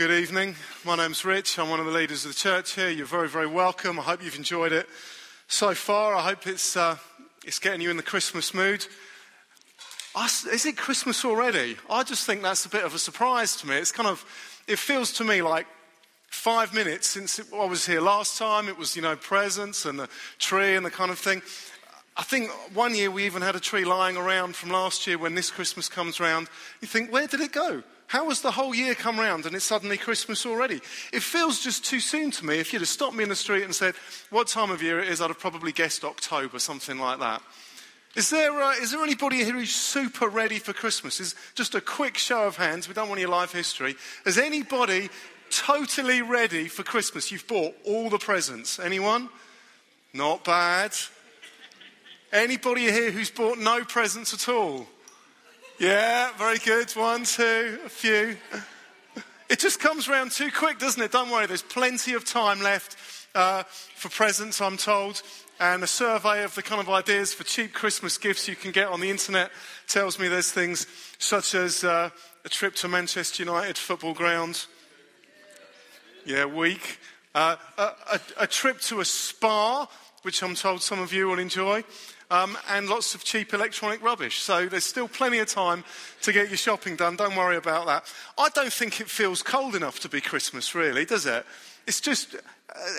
Good 0.00 0.12
evening. 0.12 0.54
My 0.82 0.96
name's 0.96 1.26
Rich. 1.26 1.58
I'm 1.58 1.68
one 1.68 1.78
of 1.78 1.84
the 1.84 1.92
leaders 1.92 2.24
of 2.24 2.30
the 2.30 2.34
church 2.34 2.72
here. 2.72 2.88
You're 2.88 3.04
very, 3.04 3.28
very 3.28 3.46
welcome. 3.46 4.00
I 4.00 4.02
hope 4.04 4.24
you've 4.24 4.34
enjoyed 4.34 4.72
it 4.72 4.88
so 5.46 5.74
far. 5.74 6.14
I 6.14 6.22
hope 6.22 6.46
it's, 6.46 6.74
uh, 6.74 6.96
it's 7.44 7.58
getting 7.58 7.82
you 7.82 7.90
in 7.90 7.98
the 7.98 8.02
Christmas 8.02 8.54
mood. 8.54 8.86
Is 10.50 10.64
it 10.64 10.78
Christmas 10.78 11.22
already? 11.22 11.76
I 11.90 12.02
just 12.02 12.24
think 12.24 12.40
that's 12.40 12.64
a 12.64 12.70
bit 12.70 12.84
of 12.84 12.94
a 12.94 12.98
surprise 12.98 13.56
to 13.56 13.68
me. 13.68 13.76
It's 13.76 13.92
kind 13.92 14.08
of, 14.08 14.24
it 14.66 14.78
feels 14.78 15.12
to 15.18 15.24
me 15.24 15.42
like 15.42 15.66
five 16.30 16.72
minutes 16.72 17.06
since 17.06 17.38
I 17.52 17.66
was 17.66 17.84
here 17.84 18.00
last 18.00 18.38
time. 18.38 18.68
It 18.68 18.78
was, 18.78 18.96
you 18.96 19.02
know, 19.02 19.16
presents 19.16 19.84
and 19.84 19.98
the 19.98 20.08
tree 20.38 20.76
and 20.76 20.86
the 20.86 20.90
kind 20.90 21.10
of 21.10 21.18
thing. 21.18 21.42
I 22.16 22.22
think 22.22 22.50
one 22.72 22.94
year 22.94 23.10
we 23.10 23.26
even 23.26 23.42
had 23.42 23.54
a 23.54 23.60
tree 23.60 23.84
lying 23.84 24.16
around 24.16 24.56
from 24.56 24.70
last 24.70 25.06
year 25.06 25.18
when 25.18 25.34
this 25.34 25.50
Christmas 25.50 25.90
comes 25.90 26.20
round. 26.20 26.48
You 26.80 26.88
think, 26.88 27.12
where 27.12 27.26
did 27.26 27.40
it 27.42 27.52
go? 27.52 27.82
How 28.10 28.28
has 28.28 28.40
the 28.40 28.50
whole 28.50 28.74
year 28.74 28.96
come 28.96 29.20
round 29.20 29.46
and 29.46 29.54
it's 29.54 29.64
suddenly 29.64 29.96
Christmas 29.96 30.44
already? 30.44 30.80
It 31.12 31.22
feels 31.22 31.62
just 31.62 31.84
too 31.84 32.00
soon 32.00 32.32
to 32.32 32.44
me. 32.44 32.58
If 32.58 32.72
you'd 32.72 32.80
have 32.80 32.88
stopped 32.88 33.14
me 33.14 33.22
in 33.22 33.28
the 33.28 33.36
street 33.36 33.62
and 33.62 33.72
said 33.72 33.94
what 34.30 34.48
time 34.48 34.72
of 34.72 34.82
year 34.82 34.98
it 34.98 35.08
is, 35.08 35.20
I'd 35.20 35.28
have 35.28 35.38
probably 35.38 35.70
guessed 35.70 36.02
October, 36.02 36.58
something 36.58 36.98
like 36.98 37.20
that. 37.20 37.40
Is 38.16 38.28
there, 38.28 38.50
uh, 38.60 38.72
is 38.72 38.90
there 38.90 39.00
anybody 39.04 39.44
here 39.44 39.52
who's 39.52 39.70
super 39.70 40.26
ready 40.26 40.58
for 40.58 40.72
Christmas? 40.72 41.20
Is 41.20 41.36
just 41.54 41.76
a 41.76 41.80
quick 41.80 42.18
show 42.18 42.48
of 42.48 42.56
hands. 42.56 42.88
We 42.88 42.94
don't 42.94 43.08
want 43.08 43.20
your 43.20 43.30
life 43.30 43.52
history. 43.52 43.94
Is 44.26 44.38
anybody 44.38 45.08
totally 45.50 46.20
ready 46.20 46.66
for 46.66 46.82
Christmas? 46.82 47.30
You've 47.30 47.46
bought 47.46 47.76
all 47.86 48.10
the 48.10 48.18
presents. 48.18 48.80
Anyone? 48.80 49.28
Not 50.12 50.42
bad. 50.42 50.96
Anybody 52.32 52.90
here 52.90 53.12
who's 53.12 53.30
bought 53.30 53.58
no 53.58 53.84
presents 53.84 54.34
at 54.34 54.52
all? 54.52 54.88
Yeah, 55.80 56.30
very 56.36 56.58
good. 56.58 56.90
One, 56.90 57.24
two, 57.24 57.78
a 57.86 57.88
few. 57.88 58.36
It 59.48 59.58
just 59.60 59.80
comes 59.80 60.08
round 60.08 60.30
too 60.30 60.50
quick, 60.50 60.78
doesn't 60.78 61.02
it? 61.02 61.10
Don't 61.10 61.30
worry, 61.30 61.46
there's 61.46 61.62
plenty 61.62 62.12
of 62.12 62.26
time 62.26 62.60
left 62.60 62.98
uh, 63.34 63.62
for 63.94 64.10
presents, 64.10 64.60
I'm 64.60 64.76
told. 64.76 65.22
And 65.58 65.82
a 65.82 65.86
survey 65.86 66.44
of 66.44 66.54
the 66.54 66.62
kind 66.62 66.82
of 66.82 66.90
ideas 66.90 67.32
for 67.32 67.44
cheap 67.44 67.72
Christmas 67.72 68.18
gifts 68.18 68.46
you 68.46 68.56
can 68.56 68.72
get 68.72 68.88
on 68.88 69.00
the 69.00 69.08
internet 69.08 69.52
tells 69.88 70.18
me 70.18 70.28
there's 70.28 70.52
things 70.52 70.86
such 71.16 71.54
as 71.54 71.82
uh, 71.82 72.10
a 72.44 72.48
trip 72.50 72.74
to 72.74 72.88
Manchester 72.88 73.42
United 73.42 73.78
football 73.78 74.12
ground. 74.12 74.66
Yeah, 76.26 76.44
week. 76.44 76.98
Uh, 77.34 77.56
a, 77.78 77.82
a, 77.82 78.20
a 78.40 78.46
trip 78.46 78.80
to 78.82 79.00
a 79.00 79.04
spa, 79.06 79.88
which 80.24 80.42
I'm 80.42 80.56
told 80.56 80.82
some 80.82 81.00
of 81.00 81.14
you 81.14 81.28
will 81.28 81.38
enjoy 81.38 81.84
um, 82.30 82.56
and 82.68 82.88
lots 82.88 83.14
of 83.14 83.24
cheap 83.24 83.52
electronic 83.52 84.02
rubbish. 84.02 84.38
So 84.40 84.66
there's 84.66 84.84
still 84.84 85.08
plenty 85.08 85.38
of 85.38 85.48
time 85.48 85.84
to 86.22 86.32
get 86.32 86.48
your 86.48 86.56
shopping 86.56 86.96
done. 86.96 87.16
Don't 87.16 87.36
worry 87.36 87.56
about 87.56 87.86
that. 87.86 88.12
I 88.38 88.48
don't 88.50 88.72
think 88.72 89.00
it 89.00 89.08
feels 89.08 89.42
cold 89.42 89.74
enough 89.74 90.00
to 90.00 90.08
be 90.08 90.20
Christmas, 90.20 90.74
really, 90.74 91.04
does 91.04 91.26
it? 91.26 91.44
It's 91.86 92.00
just 92.00 92.34
uh, 92.34 92.38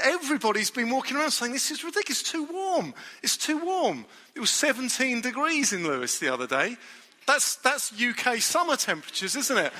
everybody's 0.03 0.71
been 0.71 0.89
walking 0.89 1.15
around 1.15 1.31
saying 1.31 1.53
this 1.53 1.71
is 1.71 1.83
ridiculous. 1.83 2.21
It's 2.21 2.31
too 2.31 2.43
warm. 2.43 2.93
It's 3.23 3.37
too 3.37 3.57
warm. 3.57 4.05
It 4.35 4.39
was 4.39 4.49
17 4.49 5.21
degrees 5.21 5.71
in 5.71 5.83
Lewes 5.83 6.19
the 6.19 6.33
other 6.33 6.47
day. 6.47 6.77
That's, 7.25 7.55
that's 7.57 7.93
UK 7.93 8.37
summer 8.37 8.75
temperatures, 8.75 9.35
isn't 9.35 9.57
it? 9.57 9.71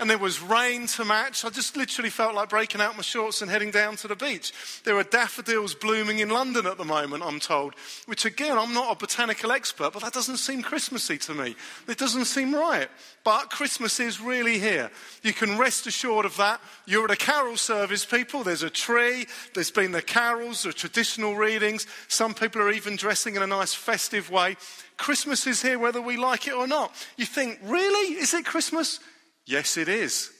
And 0.00 0.08
there 0.08 0.18
was 0.18 0.40
rain 0.40 0.86
to 0.88 1.04
match. 1.04 1.44
I 1.44 1.50
just 1.50 1.76
literally 1.76 2.10
felt 2.10 2.34
like 2.34 2.48
breaking 2.48 2.80
out 2.80 2.96
my 2.96 3.02
shorts 3.02 3.42
and 3.42 3.50
heading 3.50 3.70
down 3.70 3.96
to 3.96 4.08
the 4.08 4.16
beach. 4.16 4.52
There 4.84 4.96
are 4.96 5.04
daffodils 5.04 5.74
blooming 5.74 6.20
in 6.20 6.28
London 6.28 6.66
at 6.66 6.78
the 6.78 6.84
moment, 6.84 7.22
I'm 7.24 7.40
told, 7.40 7.74
which 8.06 8.24
again, 8.24 8.58
I'm 8.58 8.72
not 8.72 8.92
a 8.92 8.98
botanical 8.98 9.52
expert, 9.52 9.92
but 9.92 10.02
that 10.02 10.12
doesn't 10.12 10.38
seem 10.38 10.62
Christmassy 10.62 11.18
to 11.18 11.34
me. 11.34 11.56
It 11.88 11.98
doesn't 11.98 12.26
seem 12.26 12.54
right. 12.54 12.88
But 13.24 13.50
Christmas 13.50 14.00
is 14.00 14.20
really 14.20 14.58
here. 14.58 14.90
You 15.22 15.32
can 15.32 15.58
rest 15.58 15.86
assured 15.86 16.24
of 16.24 16.36
that. 16.38 16.60
You're 16.86 17.04
at 17.04 17.10
a 17.10 17.16
carol 17.16 17.56
service, 17.56 18.04
people. 18.04 18.42
There's 18.42 18.62
a 18.62 18.70
tree. 18.70 19.26
There's 19.54 19.70
been 19.70 19.92
the 19.92 20.02
carols, 20.02 20.62
the 20.62 20.72
traditional 20.72 21.36
readings. 21.36 21.86
Some 22.08 22.34
people 22.34 22.62
are 22.62 22.70
even 22.70 22.96
dressing 22.96 23.36
in 23.36 23.42
a 23.42 23.46
nice 23.46 23.74
festive 23.74 24.30
way. 24.30 24.56
Christmas 24.96 25.46
is 25.46 25.62
here 25.62 25.78
whether 25.78 26.00
we 26.00 26.16
like 26.16 26.46
it 26.46 26.54
or 26.54 26.66
not. 26.66 26.94
You 27.16 27.26
think, 27.26 27.58
really? 27.62 28.14
Is 28.14 28.34
it 28.34 28.44
Christmas? 28.44 29.00
Yes, 29.48 29.78
it 29.78 29.88
is. 29.88 30.30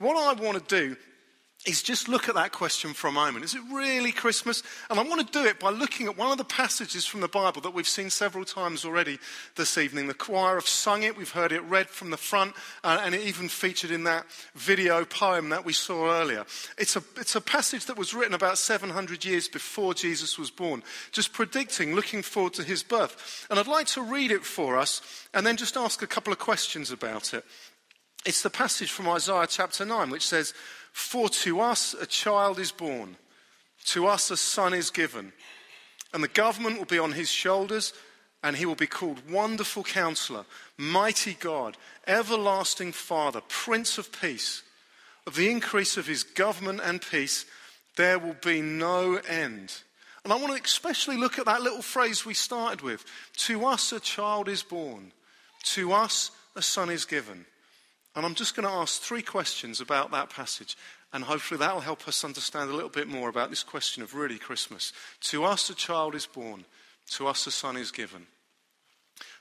What 0.00 0.16
I 0.16 0.32
want 0.42 0.68
to 0.68 0.80
do 0.80 0.96
is 1.64 1.80
just 1.80 2.08
look 2.08 2.28
at 2.28 2.34
that 2.34 2.50
question 2.50 2.92
for 2.92 3.06
a 3.06 3.12
moment. 3.12 3.44
Is 3.44 3.54
it 3.54 3.62
really 3.72 4.10
Christmas? 4.10 4.64
And 4.90 4.98
I 4.98 5.04
want 5.04 5.24
to 5.24 5.32
do 5.32 5.46
it 5.46 5.60
by 5.60 5.70
looking 5.70 6.06
at 6.06 6.18
one 6.18 6.32
of 6.32 6.38
the 6.38 6.44
passages 6.44 7.06
from 7.06 7.20
the 7.20 7.28
Bible 7.28 7.60
that 7.60 7.72
we've 7.72 7.86
seen 7.86 8.10
several 8.10 8.44
times 8.44 8.84
already 8.84 9.20
this 9.54 9.78
evening. 9.78 10.08
The 10.08 10.14
choir 10.14 10.56
have 10.56 10.66
sung 10.66 11.04
it, 11.04 11.16
we've 11.16 11.30
heard 11.30 11.52
it 11.52 11.60
read 11.62 11.88
from 11.88 12.10
the 12.10 12.16
front, 12.16 12.52
uh, 12.82 13.00
and 13.04 13.14
it 13.14 13.20
even 13.22 13.48
featured 13.48 13.92
in 13.92 14.02
that 14.04 14.26
video 14.56 15.04
poem 15.04 15.50
that 15.50 15.64
we 15.64 15.72
saw 15.72 16.10
earlier. 16.10 16.44
It's 16.78 16.96
a, 16.96 17.02
it's 17.16 17.36
a 17.36 17.40
passage 17.40 17.86
that 17.86 17.96
was 17.96 18.12
written 18.12 18.34
about 18.34 18.58
700 18.58 19.24
years 19.24 19.46
before 19.46 19.94
Jesus 19.94 20.36
was 20.36 20.50
born, 20.50 20.82
just 21.12 21.32
predicting, 21.32 21.94
looking 21.94 22.22
forward 22.22 22.54
to 22.54 22.64
his 22.64 22.82
birth. 22.82 23.46
And 23.50 23.60
I'd 23.60 23.68
like 23.68 23.86
to 23.88 24.02
read 24.02 24.32
it 24.32 24.44
for 24.44 24.76
us 24.76 25.28
and 25.32 25.46
then 25.46 25.56
just 25.56 25.76
ask 25.76 26.02
a 26.02 26.08
couple 26.08 26.32
of 26.32 26.40
questions 26.40 26.90
about 26.90 27.34
it. 27.34 27.44
It's 28.26 28.42
the 28.42 28.50
passage 28.50 28.90
from 28.90 29.08
Isaiah 29.08 29.46
chapter 29.48 29.84
9, 29.84 30.10
which 30.10 30.26
says, 30.26 30.52
For 30.92 31.28
to 31.28 31.60
us 31.60 31.94
a 31.94 32.06
child 32.06 32.58
is 32.58 32.72
born, 32.72 33.16
to 33.86 34.06
us 34.06 34.30
a 34.30 34.36
son 34.36 34.74
is 34.74 34.90
given, 34.90 35.32
and 36.12 36.22
the 36.22 36.28
government 36.28 36.78
will 36.78 36.84
be 36.84 36.98
on 36.98 37.12
his 37.12 37.30
shoulders, 37.30 37.92
and 38.42 38.56
he 38.56 38.66
will 38.66 38.74
be 38.74 38.86
called 38.86 39.30
Wonderful 39.30 39.84
Counselor, 39.84 40.44
Mighty 40.76 41.34
God, 41.34 41.76
Everlasting 42.06 42.92
Father, 42.92 43.40
Prince 43.48 43.98
of 43.98 44.12
Peace. 44.12 44.62
Of 45.26 45.34
the 45.34 45.50
increase 45.50 45.96
of 45.96 46.06
his 46.06 46.22
government 46.22 46.80
and 46.82 47.02
peace, 47.02 47.44
there 47.96 48.18
will 48.18 48.36
be 48.42 48.62
no 48.62 49.16
end. 49.16 49.82
And 50.24 50.32
I 50.32 50.36
want 50.36 50.56
to 50.56 50.62
especially 50.62 51.16
look 51.16 51.38
at 51.38 51.46
that 51.46 51.62
little 51.62 51.82
phrase 51.82 52.24
we 52.24 52.34
started 52.34 52.80
with 52.80 53.04
To 53.38 53.66
us 53.66 53.92
a 53.92 54.00
child 54.00 54.48
is 54.48 54.62
born, 54.62 55.12
to 55.64 55.92
us 55.92 56.30
a 56.56 56.62
son 56.62 56.90
is 56.90 57.04
given. 57.04 57.44
And 58.16 58.26
I'm 58.26 58.34
just 58.34 58.56
going 58.56 58.66
to 58.66 58.74
ask 58.74 59.00
three 59.00 59.22
questions 59.22 59.80
about 59.80 60.10
that 60.10 60.30
passage. 60.30 60.76
And 61.12 61.24
hopefully 61.24 61.58
that 61.58 61.74
will 61.74 61.80
help 61.80 62.06
us 62.08 62.24
understand 62.24 62.70
a 62.70 62.74
little 62.74 62.90
bit 62.90 63.08
more 63.08 63.28
about 63.28 63.50
this 63.50 63.62
question 63.62 64.02
of 64.02 64.14
really 64.14 64.38
Christmas. 64.38 64.92
To 65.22 65.44
us 65.44 65.70
a 65.70 65.74
child 65.74 66.14
is 66.14 66.26
born, 66.26 66.64
to 67.12 67.26
us 67.26 67.46
a 67.46 67.50
son 67.50 67.76
is 67.76 67.90
given. 67.90 68.26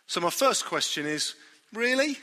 So 0.05 0.21
my 0.21 0.29
first 0.29 0.65
question 0.65 1.05
is 1.05 1.35
really? 1.73 2.17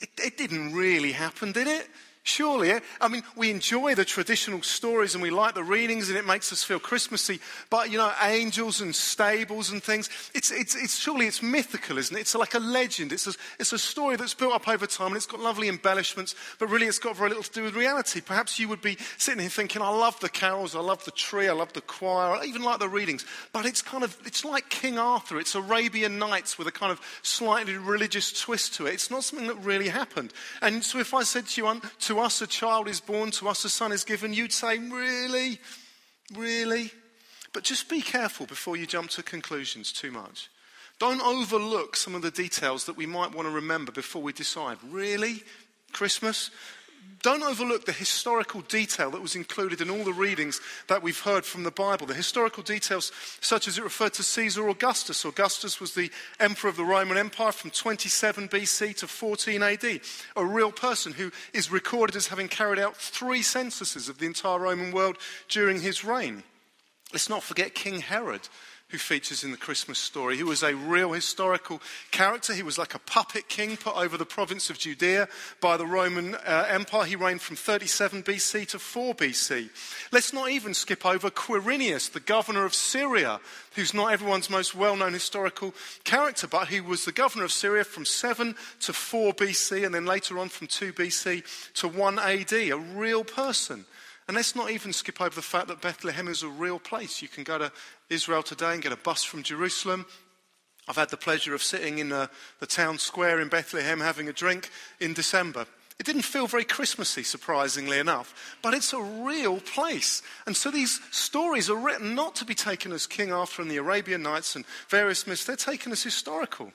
It, 0.00 0.10
it 0.18 0.38
didn't 0.38 0.74
really 0.74 1.12
happen, 1.12 1.52
did 1.52 1.66
it? 1.66 1.88
Surely, 2.26 2.70
eh? 2.70 2.80
I 3.02 3.08
mean, 3.08 3.22
we 3.36 3.50
enjoy 3.50 3.94
the 3.94 4.04
traditional 4.04 4.62
stories 4.62 5.14
and 5.14 5.22
we 5.22 5.28
like 5.28 5.54
the 5.54 5.62
readings 5.62 6.08
and 6.08 6.16
it 6.16 6.24
makes 6.24 6.50
us 6.54 6.64
feel 6.64 6.78
Christmassy. 6.78 7.38
But, 7.68 7.90
you 7.90 7.98
know, 7.98 8.10
angels 8.22 8.80
and 8.80 8.96
stables 8.96 9.70
and 9.70 9.82
things, 9.82 10.08
it's, 10.34 10.50
it's, 10.50 10.74
it's 10.74 10.96
surely 10.96 11.26
it's 11.26 11.42
mythical, 11.42 11.98
isn't 11.98 12.16
it? 12.16 12.20
It's 12.20 12.34
like 12.34 12.54
a 12.54 12.58
legend. 12.58 13.12
It's 13.12 13.26
a, 13.26 13.34
it's 13.60 13.74
a 13.74 13.78
story 13.78 14.16
that's 14.16 14.32
built 14.32 14.54
up 14.54 14.66
over 14.66 14.86
time 14.86 15.08
and 15.08 15.16
it's 15.16 15.26
got 15.26 15.40
lovely 15.40 15.68
embellishments, 15.68 16.34
but 16.58 16.70
really 16.70 16.86
it's 16.86 16.98
got 16.98 17.14
very 17.14 17.28
little 17.28 17.44
to 17.44 17.52
do 17.52 17.62
with 17.62 17.74
reality. 17.76 18.22
Perhaps 18.22 18.58
you 18.58 18.68
would 18.68 18.80
be 18.80 18.96
sitting 19.18 19.40
here 19.40 19.50
thinking, 19.50 19.82
I 19.82 19.90
love 19.90 20.18
the 20.20 20.30
carols, 20.30 20.74
I 20.74 20.80
love 20.80 21.04
the 21.04 21.10
tree, 21.10 21.48
I 21.48 21.52
love 21.52 21.74
the 21.74 21.82
choir, 21.82 22.38
I 22.38 22.46
even 22.46 22.62
like 22.62 22.78
the 22.78 22.88
readings. 22.88 23.26
But 23.52 23.66
it's 23.66 23.82
kind 23.82 24.02
of, 24.02 24.16
it's 24.24 24.46
like 24.46 24.70
King 24.70 24.96
Arthur. 24.96 25.38
It's 25.38 25.54
Arabian 25.54 26.18
Nights 26.18 26.56
with 26.56 26.68
a 26.68 26.72
kind 26.72 26.90
of 26.90 27.02
slightly 27.20 27.76
religious 27.76 28.32
twist 28.32 28.72
to 28.76 28.86
it. 28.86 28.94
It's 28.94 29.10
not 29.10 29.24
something 29.24 29.48
that 29.48 29.56
really 29.56 29.88
happened. 29.88 30.32
And 30.62 30.82
so 30.82 30.98
if 30.98 31.12
I 31.12 31.22
said 31.22 31.48
to 31.48 31.60
you, 31.60 31.80
to 32.00 32.13
to 32.14 32.20
us 32.20 32.40
a 32.40 32.46
child 32.46 32.86
is 32.86 33.00
born, 33.00 33.32
to 33.32 33.48
us 33.48 33.64
a 33.64 33.68
son 33.68 33.90
is 33.90 34.04
given, 34.04 34.32
you'd 34.32 34.52
say, 34.52 34.78
Really? 34.78 35.58
Really? 36.34 36.92
But 37.52 37.64
just 37.64 37.88
be 37.88 38.00
careful 38.00 38.46
before 38.46 38.76
you 38.76 38.86
jump 38.86 39.10
to 39.10 39.22
conclusions 39.22 39.92
too 39.92 40.10
much. 40.10 40.48
Don't 41.00 41.20
overlook 41.20 41.96
some 41.96 42.14
of 42.14 42.22
the 42.22 42.30
details 42.30 42.84
that 42.84 42.96
we 42.96 43.04
might 43.04 43.34
want 43.34 43.46
to 43.48 43.54
remember 43.54 43.90
before 43.90 44.22
we 44.22 44.32
decide. 44.32 44.78
Really? 44.88 45.42
Christmas? 45.92 46.50
Don't 47.24 47.42
overlook 47.42 47.86
the 47.86 47.92
historical 47.92 48.60
detail 48.60 49.10
that 49.10 49.22
was 49.22 49.34
included 49.34 49.80
in 49.80 49.88
all 49.88 50.04
the 50.04 50.12
readings 50.12 50.60
that 50.88 51.02
we've 51.02 51.20
heard 51.20 51.46
from 51.46 51.62
the 51.62 51.70
Bible. 51.70 52.06
The 52.06 52.12
historical 52.12 52.62
details, 52.62 53.12
such 53.40 53.66
as 53.66 53.78
it 53.78 53.82
referred 53.82 54.12
to 54.14 54.22
Caesar 54.22 54.68
Augustus. 54.68 55.24
Augustus 55.24 55.80
was 55.80 55.94
the 55.94 56.10
emperor 56.38 56.68
of 56.68 56.76
the 56.76 56.84
Roman 56.84 57.16
Empire 57.16 57.52
from 57.52 57.70
27 57.70 58.50
BC 58.50 58.96
to 58.98 59.06
14 59.06 59.62
AD, 59.62 60.00
a 60.36 60.44
real 60.44 60.70
person 60.70 61.14
who 61.14 61.32
is 61.54 61.72
recorded 61.72 62.14
as 62.14 62.26
having 62.26 62.46
carried 62.46 62.78
out 62.78 62.94
three 62.94 63.40
censuses 63.40 64.10
of 64.10 64.18
the 64.18 64.26
entire 64.26 64.58
Roman 64.58 64.92
world 64.92 65.16
during 65.48 65.80
his 65.80 66.04
reign. 66.04 66.42
Let's 67.14 67.30
not 67.30 67.42
forget 67.42 67.74
King 67.74 68.00
Herod 68.00 68.48
who 68.88 68.98
features 68.98 69.42
in 69.42 69.50
the 69.50 69.56
Christmas 69.56 69.98
story. 69.98 70.36
He 70.36 70.42
was 70.42 70.62
a 70.62 70.74
real 70.74 71.12
historical 71.12 71.80
character. 72.10 72.52
He 72.52 72.62
was 72.62 72.78
like 72.78 72.94
a 72.94 72.98
puppet 72.98 73.48
king 73.48 73.76
put 73.76 73.96
over 73.96 74.16
the 74.16 74.26
province 74.26 74.70
of 74.70 74.78
Judea 74.78 75.28
by 75.60 75.76
the 75.76 75.86
Roman 75.86 76.34
uh, 76.34 76.66
Empire. 76.68 77.04
He 77.04 77.16
reigned 77.16 77.40
from 77.40 77.56
37 77.56 78.22
BC 78.22 78.68
to 78.68 78.78
4 78.78 79.14
BC. 79.14 79.70
Let's 80.12 80.32
not 80.32 80.50
even 80.50 80.74
skip 80.74 81.04
over 81.06 81.30
Quirinius, 81.30 82.12
the 82.12 82.20
governor 82.20 82.64
of 82.64 82.74
Syria, 82.74 83.40
who's 83.74 83.94
not 83.94 84.12
everyone's 84.12 84.50
most 84.50 84.74
well 84.74 84.96
known 84.96 85.14
historical 85.14 85.74
character, 86.04 86.46
but 86.46 86.68
he 86.68 86.80
was 86.80 87.04
the 87.04 87.12
governor 87.12 87.44
of 87.44 87.52
Syria 87.52 87.84
from 87.84 88.04
7 88.04 88.54
to 88.80 88.92
4 88.92 89.32
BC 89.32 89.84
and 89.84 89.94
then 89.94 90.04
later 90.04 90.38
on 90.38 90.50
from 90.50 90.66
2 90.66 90.92
BC 90.92 91.72
to 91.74 91.88
1 91.88 92.18
AD, 92.18 92.52
a 92.52 92.72
real 92.74 93.24
person. 93.24 93.86
And 94.26 94.36
let's 94.36 94.56
not 94.56 94.70
even 94.70 94.92
skip 94.92 95.20
over 95.20 95.34
the 95.34 95.42
fact 95.42 95.68
that 95.68 95.82
Bethlehem 95.82 96.28
is 96.28 96.42
a 96.42 96.48
real 96.48 96.78
place. 96.78 97.20
You 97.20 97.28
can 97.28 97.44
go 97.44 97.58
to 97.58 97.72
Israel 98.08 98.42
today 98.42 98.72
and 98.72 98.82
get 98.82 98.92
a 98.92 98.96
bus 98.96 99.22
from 99.22 99.42
Jerusalem. 99.42 100.06
I've 100.88 100.96
had 100.96 101.10
the 101.10 101.16
pleasure 101.16 101.54
of 101.54 101.62
sitting 101.62 101.98
in 101.98 102.12
uh, 102.12 102.26
the 102.60 102.66
town 102.66 102.98
square 102.98 103.40
in 103.40 103.48
Bethlehem 103.48 104.00
having 104.00 104.28
a 104.28 104.32
drink 104.32 104.70
in 105.00 105.12
December. 105.14 105.66
It 105.98 106.06
didn't 106.06 106.22
feel 106.22 106.46
very 106.46 106.64
Christmassy, 106.64 107.22
surprisingly 107.22 107.98
enough, 107.98 108.56
but 108.62 108.74
it's 108.74 108.92
a 108.92 109.00
real 109.00 109.60
place. 109.60 110.22
And 110.44 110.56
so 110.56 110.70
these 110.70 111.00
stories 111.12 111.70
are 111.70 111.76
written 111.76 112.14
not 112.14 112.34
to 112.36 112.44
be 112.44 112.54
taken 112.54 112.92
as 112.92 113.06
King 113.06 113.32
Arthur 113.32 113.62
and 113.62 113.70
the 113.70 113.76
Arabian 113.76 114.22
Nights 114.22 114.56
and 114.56 114.64
various 114.88 115.26
myths, 115.26 115.44
they're 115.44 115.54
taken 115.54 115.92
as 115.92 116.02
historical. 116.02 116.72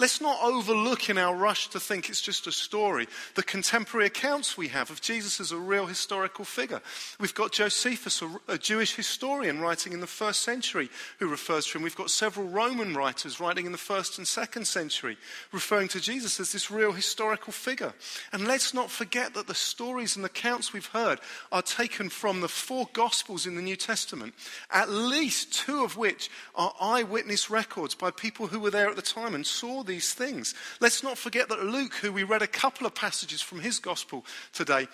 Let's 0.00 0.22
not 0.22 0.38
overlook 0.42 1.10
in 1.10 1.18
our 1.18 1.36
rush 1.36 1.68
to 1.68 1.78
think 1.78 2.08
it's 2.08 2.22
just 2.22 2.46
a 2.46 2.52
story 2.52 3.06
the 3.34 3.42
contemporary 3.42 4.06
accounts 4.06 4.56
we 4.56 4.68
have 4.68 4.90
of 4.90 5.02
Jesus 5.02 5.40
as 5.40 5.52
a 5.52 5.58
real 5.58 5.84
historical 5.84 6.46
figure. 6.46 6.80
We've 7.18 7.34
got 7.34 7.52
Josephus, 7.52 8.22
a, 8.48 8.56
Jewish 8.56 8.94
historian 8.94 9.60
writing 9.60 9.92
in 9.92 10.00
the 10.00 10.06
first 10.06 10.40
century, 10.40 10.88
who 11.18 11.28
refers 11.28 11.66
to 11.66 11.76
him. 11.76 11.84
We've 11.84 11.94
got 11.94 12.08
several 12.08 12.48
Roman 12.48 12.94
writers 12.94 13.40
writing 13.40 13.66
in 13.66 13.72
the 13.72 13.78
first 13.78 14.16
and 14.16 14.26
second 14.26 14.66
century, 14.66 15.18
referring 15.52 15.88
to 15.88 16.00
Jesus 16.00 16.40
as 16.40 16.50
this 16.50 16.70
real 16.70 16.92
historical 16.92 17.52
figure. 17.52 17.92
And 18.32 18.48
let's 18.48 18.72
not 18.72 18.90
forget 18.90 19.34
that 19.34 19.48
the 19.48 19.54
stories 19.54 20.16
and 20.16 20.24
accounts 20.24 20.72
we've 20.72 20.86
heard 20.86 21.20
are 21.52 21.60
taken 21.60 22.08
from 22.08 22.40
the 22.40 22.48
four 22.48 22.88
Gospels 22.94 23.44
in 23.44 23.54
the 23.54 23.60
New 23.60 23.76
Testament, 23.76 24.32
at 24.70 24.88
least 24.88 25.52
two 25.52 25.84
of 25.84 25.98
which 25.98 26.30
are 26.54 26.72
eyewitness 26.80 27.50
records 27.50 27.94
by 27.94 28.10
people 28.10 28.46
who 28.46 28.60
were 28.60 28.70
there 28.70 28.88
at 28.88 28.96
the 28.96 29.02
time 29.02 29.34
and 29.34 29.46
saw 29.46 29.82
these 29.90 30.14
things. 30.14 30.54
Let's 30.80 31.02
not 31.02 31.18
forget 31.18 31.48
that 31.48 31.64
Luke, 31.64 31.94
who 31.94 32.12
we 32.12 32.22
read 32.22 32.42
a 32.42 32.46
couple 32.46 32.86
of 32.86 32.94
passages 32.94 33.42
from 33.42 33.60
his 33.60 33.80
gospel 33.80 34.24
today, 34.52 34.86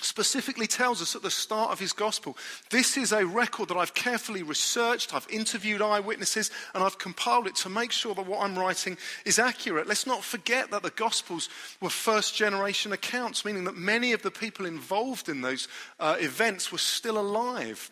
specifically 0.00 0.66
tells 0.66 1.00
us 1.00 1.14
at 1.14 1.22
the 1.22 1.30
start 1.30 1.70
of 1.70 1.78
his 1.78 1.92
gospel 1.92 2.36
this 2.70 2.96
is 2.96 3.12
a 3.12 3.24
record 3.24 3.68
that 3.68 3.76
I've 3.76 3.94
carefully 3.94 4.42
researched, 4.42 5.14
I've 5.14 5.28
interviewed 5.30 5.80
eyewitnesses, 5.80 6.50
and 6.74 6.82
I've 6.82 6.98
compiled 6.98 7.46
it 7.46 7.54
to 7.56 7.68
make 7.68 7.92
sure 7.92 8.12
that 8.14 8.26
what 8.26 8.42
I'm 8.42 8.58
writing 8.58 8.98
is 9.24 9.38
accurate. 9.38 9.86
Let's 9.86 10.06
not 10.06 10.24
forget 10.24 10.72
that 10.72 10.82
the 10.82 10.90
gospels 10.90 11.48
were 11.80 11.90
first 11.90 12.34
generation 12.34 12.92
accounts, 12.92 13.44
meaning 13.44 13.64
that 13.64 13.76
many 13.76 14.12
of 14.12 14.22
the 14.22 14.32
people 14.32 14.66
involved 14.66 15.28
in 15.28 15.42
those 15.42 15.68
uh, 16.00 16.16
events 16.18 16.72
were 16.72 16.78
still 16.78 17.18
alive 17.18 17.88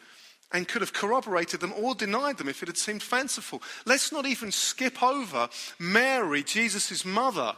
and 0.52 0.68
could 0.68 0.82
have 0.82 0.92
corroborated 0.92 1.60
them 1.60 1.72
or 1.76 1.94
denied 1.94 2.38
them 2.38 2.48
if 2.48 2.62
it 2.62 2.68
had 2.68 2.78
seemed 2.78 3.02
fanciful. 3.02 3.62
Let's 3.84 4.12
not 4.12 4.26
even 4.26 4.50
skip 4.50 5.02
over 5.02 5.48
Mary, 5.78 6.42
Jesus' 6.42 7.04
mother, 7.04 7.54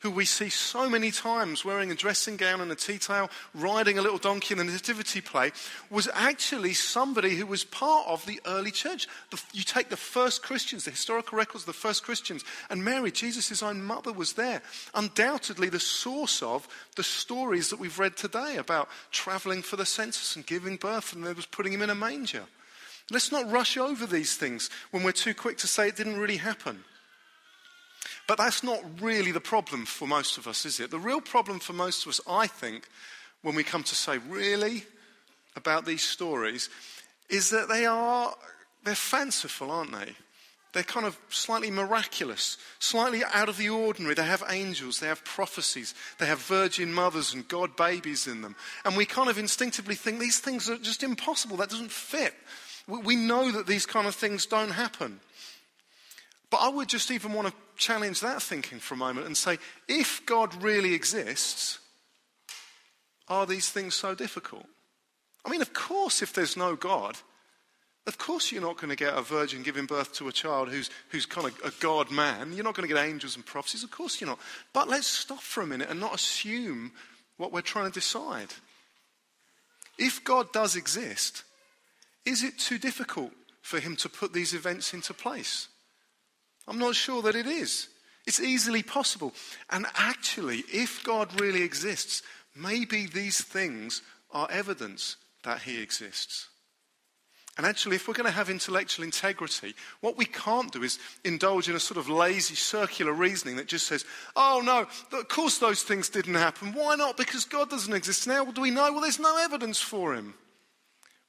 who 0.00 0.10
we 0.10 0.24
see 0.24 0.48
so 0.48 0.88
many 0.88 1.10
times 1.10 1.64
wearing 1.64 1.90
a 1.90 1.94
dressing 1.94 2.36
gown 2.36 2.60
and 2.60 2.70
a 2.70 2.76
tea 2.76 2.98
towel, 2.98 3.30
riding 3.52 3.98
a 3.98 4.02
little 4.02 4.18
donkey 4.18 4.52
in 4.52 4.58
the 4.58 4.64
nativity 4.64 5.20
play, 5.20 5.50
was 5.90 6.08
actually 6.14 6.72
somebody 6.72 7.34
who 7.34 7.46
was 7.46 7.64
part 7.64 8.06
of 8.06 8.24
the 8.24 8.40
early 8.46 8.70
church. 8.70 9.08
The, 9.30 9.42
you 9.52 9.64
take 9.64 9.88
the 9.88 9.96
first 9.96 10.42
Christians, 10.42 10.84
the 10.84 10.92
historical 10.92 11.36
records 11.36 11.62
of 11.62 11.66
the 11.66 11.72
first 11.72 12.04
Christians, 12.04 12.44
and 12.70 12.84
Mary, 12.84 13.10
Jesus' 13.10 13.62
own 13.62 13.82
mother, 13.82 14.12
was 14.12 14.34
there. 14.34 14.62
Undoubtedly, 14.94 15.68
the 15.68 15.80
source 15.80 16.42
of 16.42 16.68
the 16.94 17.02
stories 17.02 17.70
that 17.70 17.80
we've 17.80 17.98
read 17.98 18.16
today 18.16 18.56
about 18.56 18.88
traveling 19.10 19.62
for 19.62 19.76
the 19.76 19.86
census 19.86 20.36
and 20.36 20.46
giving 20.46 20.76
birth, 20.76 21.12
and 21.12 21.24
there 21.24 21.34
was 21.34 21.46
putting 21.46 21.72
him 21.72 21.82
in 21.82 21.90
a 21.90 21.94
manger. 21.94 22.44
Let's 23.10 23.32
not 23.32 23.50
rush 23.50 23.76
over 23.76 24.06
these 24.06 24.36
things 24.36 24.70
when 24.90 25.02
we're 25.02 25.12
too 25.12 25.34
quick 25.34 25.58
to 25.58 25.66
say 25.66 25.88
it 25.88 25.96
didn't 25.96 26.18
really 26.18 26.36
happen. 26.36 26.84
But 28.28 28.36
that's 28.36 28.62
not 28.62 28.82
really 29.00 29.32
the 29.32 29.40
problem 29.40 29.86
for 29.86 30.06
most 30.06 30.36
of 30.36 30.46
us, 30.46 30.66
is 30.66 30.78
it? 30.78 30.90
The 30.90 30.98
real 30.98 31.22
problem 31.22 31.58
for 31.58 31.72
most 31.72 32.04
of 32.04 32.10
us, 32.10 32.20
I 32.28 32.46
think, 32.46 32.86
when 33.42 33.54
we 33.54 33.64
come 33.64 33.82
to 33.82 33.94
say 33.94 34.18
really 34.18 34.84
about 35.56 35.86
these 35.86 36.02
stories, 36.02 36.68
is 37.30 37.48
that 37.50 37.68
they 37.68 37.86
are, 37.86 38.34
they're 38.84 38.94
fanciful, 38.94 39.70
aren't 39.70 39.92
they? 39.92 40.12
They're 40.74 40.82
kind 40.82 41.06
of 41.06 41.18
slightly 41.30 41.70
miraculous, 41.70 42.58
slightly 42.78 43.22
out 43.32 43.48
of 43.48 43.56
the 43.56 43.70
ordinary. 43.70 44.14
They 44.14 44.24
have 44.24 44.44
angels, 44.50 45.00
they 45.00 45.06
have 45.06 45.24
prophecies, 45.24 45.94
they 46.18 46.26
have 46.26 46.40
virgin 46.40 46.92
mothers 46.92 47.32
and 47.32 47.48
God 47.48 47.76
babies 47.76 48.26
in 48.26 48.42
them. 48.42 48.54
And 48.84 48.94
we 48.94 49.06
kind 49.06 49.30
of 49.30 49.38
instinctively 49.38 49.94
think 49.94 50.20
these 50.20 50.38
things 50.38 50.68
are 50.68 50.76
just 50.76 51.02
impossible. 51.02 51.56
That 51.56 51.70
doesn't 51.70 51.90
fit. 51.90 52.34
We 52.86 53.16
know 53.16 53.50
that 53.52 53.66
these 53.66 53.86
kind 53.86 54.06
of 54.06 54.14
things 54.14 54.44
don't 54.44 54.70
happen. 54.70 55.20
But 56.50 56.58
I 56.58 56.68
would 56.68 56.88
just 56.88 57.10
even 57.10 57.32
want 57.32 57.48
to 57.48 57.54
challenge 57.76 58.20
that 58.20 58.42
thinking 58.42 58.78
for 58.78 58.94
a 58.94 58.98
moment 58.98 59.26
and 59.26 59.36
say 59.36 59.58
if 59.86 60.24
God 60.26 60.62
really 60.62 60.94
exists, 60.94 61.78
are 63.28 63.46
these 63.46 63.68
things 63.68 63.94
so 63.94 64.14
difficult? 64.14 64.66
I 65.44 65.50
mean, 65.50 65.60
of 65.62 65.72
course, 65.72 66.22
if 66.22 66.32
there's 66.32 66.56
no 66.56 66.74
God, 66.76 67.16
of 68.06 68.16
course 68.16 68.50
you're 68.50 68.62
not 68.62 68.78
going 68.78 68.88
to 68.88 68.96
get 68.96 69.14
a 69.14 69.20
virgin 69.20 69.62
giving 69.62 69.84
birth 69.84 70.14
to 70.14 70.28
a 70.28 70.32
child 70.32 70.70
who's, 70.70 70.90
who's 71.10 71.26
kind 71.26 71.46
of 71.46 71.60
a 71.62 71.72
God 71.80 72.10
man. 72.10 72.52
You're 72.54 72.64
not 72.64 72.74
going 72.74 72.88
to 72.88 72.94
get 72.94 73.04
angels 73.04 73.36
and 73.36 73.44
prophecies. 73.44 73.84
Of 73.84 73.90
course 73.90 74.20
you're 74.20 74.28
not. 74.28 74.40
But 74.72 74.88
let's 74.88 75.06
stop 75.06 75.40
for 75.40 75.62
a 75.62 75.66
minute 75.66 75.90
and 75.90 76.00
not 76.00 76.14
assume 76.14 76.92
what 77.36 77.52
we're 77.52 77.60
trying 77.60 77.90
to 77.90 78.00
decide. 78.00 78.48
If 79.98 80.24
God 80.24 80.52
does 80.52 80.76
exist, 80.76 81.44
is 82.24 82.42
it 82.42 82.58
too 82.58 82.78
difficult 82.78 83.32
for 83.60 83.78
him 83.80 83.96
to 83.96 84.08
put 84.08 84.32
these 84.32 84.54
events 84.54 84.94
into 84.94 85.12
place? 85.12 85.68
I'm 86.68 86.78
not 86.78 86.94
sure 86.94 87.22
that 87.22 87.34
it 87.34 87.46
is. 87.46 87.88
It's 88.26 88.40
easily 88.40 88.82
possible. 88.82 89.32
And 89.70 89.86
actually, 89.94 90.58
if 90.70 91.02
God 91.02 91.40
really 91.40 91.62
exists, 91.62 92.22
maybe 92.54 93.06
these 93.06 93.42
things 93.42 94.02
are 94.30 94.50
evidence 94.50 95.16
that 95.44 95.62
he 95.62 95.80
exists. 95.82 96.48
And 97.56 97.66
actually, 97.66 97.96
if 97.96 98.06
we're 98.06 98.14
going 98.14 98.26
to 98.26 98.30
have 98.30 98.50
intellectual 98.50 99.04
integrity, 99.04 99.74
what 100.00 100.16
we 100.16 100.26
can't 100.26 100.70
do 100.70 100.84
is 100.84 101.00
indulge 101.24 101.68
in 101.68 101.74
a 101.74 101.80
sort 101.80 101.98
of 101.98 102.08
lazy 102.08 102.54
circular 102.54 103.12
reasoning 103.12 103.56
that 103.56 103.66
just 103.66 103.86
says, 103.86 104.04
oh 104.36 104.62
no, 104.64 104.86
of 105.18 105.28
course 105.28 105.58
those 105.58 105.82
things 105.82 106.08
didn't 106.08 106.34
happen. 106.34 106.72
Why 106.72 106.94
not? 106.94 107.16
Because 107.16 107.44
God 107.44 107.68
doesn't 107.68 107.92
exist. 107.92 108.28
Now, 108.28 108.44
do 108.44 108.60
we 108.60 108.70
know? 108.70 108.92
Well, 108.92 109.00
there's 109.00 109.18
no 109.18 109.36
evidence 109.38 109.80
for 109.80 110.14
him. 110.14 110.34